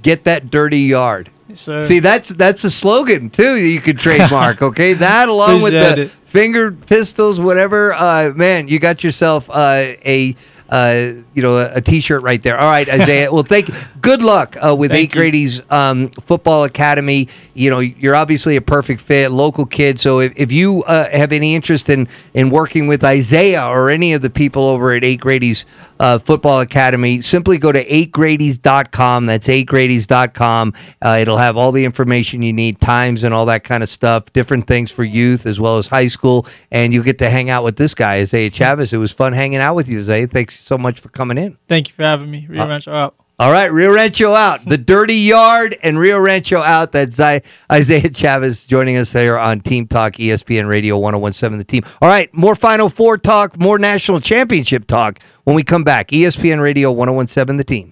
Get 0.03 0.23
that 0.23 0.53
dirty 0.53 0.79
yard. 0.79 1.33
Sir. 1.55 1.83
See, 1.83 1.99
that's 1.99 2.29
that's 2.29 2.63
a 2.63 2.71
slogan 2.71 3.31
too. 3.31 3.57
You 3.57 3.81
could 3.81 3.99
trademark. 3.99 4.63
Okay, 4.71 4.93
that 4.93 5.29
along 5.29 5.61
with 5.61 5.73
the 5.73 6.03
it. 6.03 6.09
finger 6.09 6.71
pistols, 6.71 7.41
whatever. 7.41 7.95
Uh, 7.95 8.33
man, 8.37 8.69
you 8.69 8.79
got 8.79 9.03
yourself 9.03 9.51
uh, 9.51 9.95
a. 10.05 10.37
Uh, 10.73 11.13
you 11.35 11.43
know, 11.43 11.59
a, 11.59 11.75
a 11.75 11.81
T-shirt 11.83 12.23
right 12.23 12.43
there. 12.43 12.57
All 12.57 12.71
right, 12.71 12.89
Isaiah. 12.89 13.31
well, 13.31 13.43
thank. 13.43 13.69
Good 14.01 14.23
luck 14.23 14.57
uh, 14.57 14.75
with 14.75 14.91
Thank 14.91 15.11
Eight. 15.11 15.13
Grady's 15.13 15.71
um, 15.71 16.09
football 16.09 16.65
academy. 16.65 17.29
You 17.53 17.69
know, 17.69 17.81
you're 17.81 18.15
obviously 18.15 18.57
a 18.57 18.63
perfect 18.63 19.03
fit, 19.03 19.31
local 19.31 19.67
kid. 19.67 20.01
So 20.01 20.21
if, 20.21 20.33
if 20.35 20.51
you 20.51 20.83
uh, 20.85 21.11
have 21.11 21.31
any 21.31 21.55
interest 21.55 21.91
in 21.91 22.09
in 22.33 22.49
working 22.49 22.87
with 22.87 23.05
Isaiah 23.05 23.67
or 23.67 23.91
any 23.91 24.15
of 24.15 24.23
the 24.23 24.31
people 24.31 24.65
over 24.65 24.93
at 24.93 25.05
Eight 25.05 25.21
Grady's 25.21 25.67
uh, 26.01 26.19
football 26.19 26.61
academy, 26.61 27.21
simply 27.21 27.59
go 27.59 27.71
to 27.71 27.85
8gradys.com. 27.85 29.27
That's 29.27 29.49
8gradys.com. 29.49 30.73
Uh, 31.03 31.19
it'll 31.21 31.37
have 31.37 31.59
all 31.59 31.71
the 31.71 31.85
information 31.85 32.41
you 32.41 32.53
need, 32.53 32.81
times 32.81 33.25
and 33.25 33.35
all 33.35 33.47
that 33.47 33.63
kind 33.63 33.83
of 33.83 33.91
stuff, 33.91 34.33
different 34.33 34.67
things 34.67 34.91
for 34.91 35.05
youth 35.05 35.45
as 35.45 35.61
well 35.61 35.77
as 35.77 35.89
high 35.89 36.09
school. 36.09 36.47
And 36.71 36.95
you 36.95 37.03
get 37.03 37.19
to 37.19 37.29
hang 37.31 37.51
out 37.51 37.63
with 37.63 37.77
this 37.77 37.95
guy, 37.95 38.17
Isaiah 38.17 38.51
Chavez. 38.51 38.93
It 38.93 38.99
was 38.99 39.13
fun 39.13 39.35
hanging 39.35 39.61
out 39.61 39.75
with 39.75 39.89
you, 39.89 40.01
Isaiah. 40.01 40.27
Thanks 40.27 40.62
so 40.63 40.79
much 40.79 41.01
for 41.01 41.09
coming 41.09 41.39
in. 41.39 41.57
Thank 41.69 41.89
you 41.89 41.95
for 41.95 42.03
having 42.03 42.31
me. 42.31 42.47
Rio 42.49 42.63
uh, 42.63 42.69
Rancho 42.69 42.93
out. 42.93 43.17
All 43.39 43.51
right, 43.51 43.73
Rio 43.73 43.93
Rancho 43.93 44.35
out. 44.35 44.65
The 44.65 44.79
Dirty 44.93 45.17
Yard 45.17 45.77
and 45.83 45.99
Rio 45.99 46.21
Rancho 46.21 46.61
out. 46.61 46.93
That's 46.93 47.19
Isaiah 47.19 48.11
Chavez 48.11 48.65
joining 48.65 48.97
us 48.97 49.11
there 49.11 49.37
on 49.37 49.61
Team 49.61 49.89
Talk, 49.89 50.13
ESPN 50.13 50.69
Radio 50.69 50.97
1017, 50.97 51.59
the 51.59 51.65
team. 51.65 51.83
All 52.01 52.09
right, 52.09 52.33
more 52.33 52.55
Final 52.55 52.89
Four 52.89 53.19
talk, 53.19 53.59
more 53.59 53.81
national 53.81 54.21
championship 54.21 54.87
talk 54.87 55.19
when 55.43 55.57
we 55.57 55.65
come 55.65 55.83
back. 55.83 56.09
ESPN 56.09 56.63
Radio 56.63 56.93
1017, 56.93 57.57
the 57.57 57.65
team. 57.65 57.91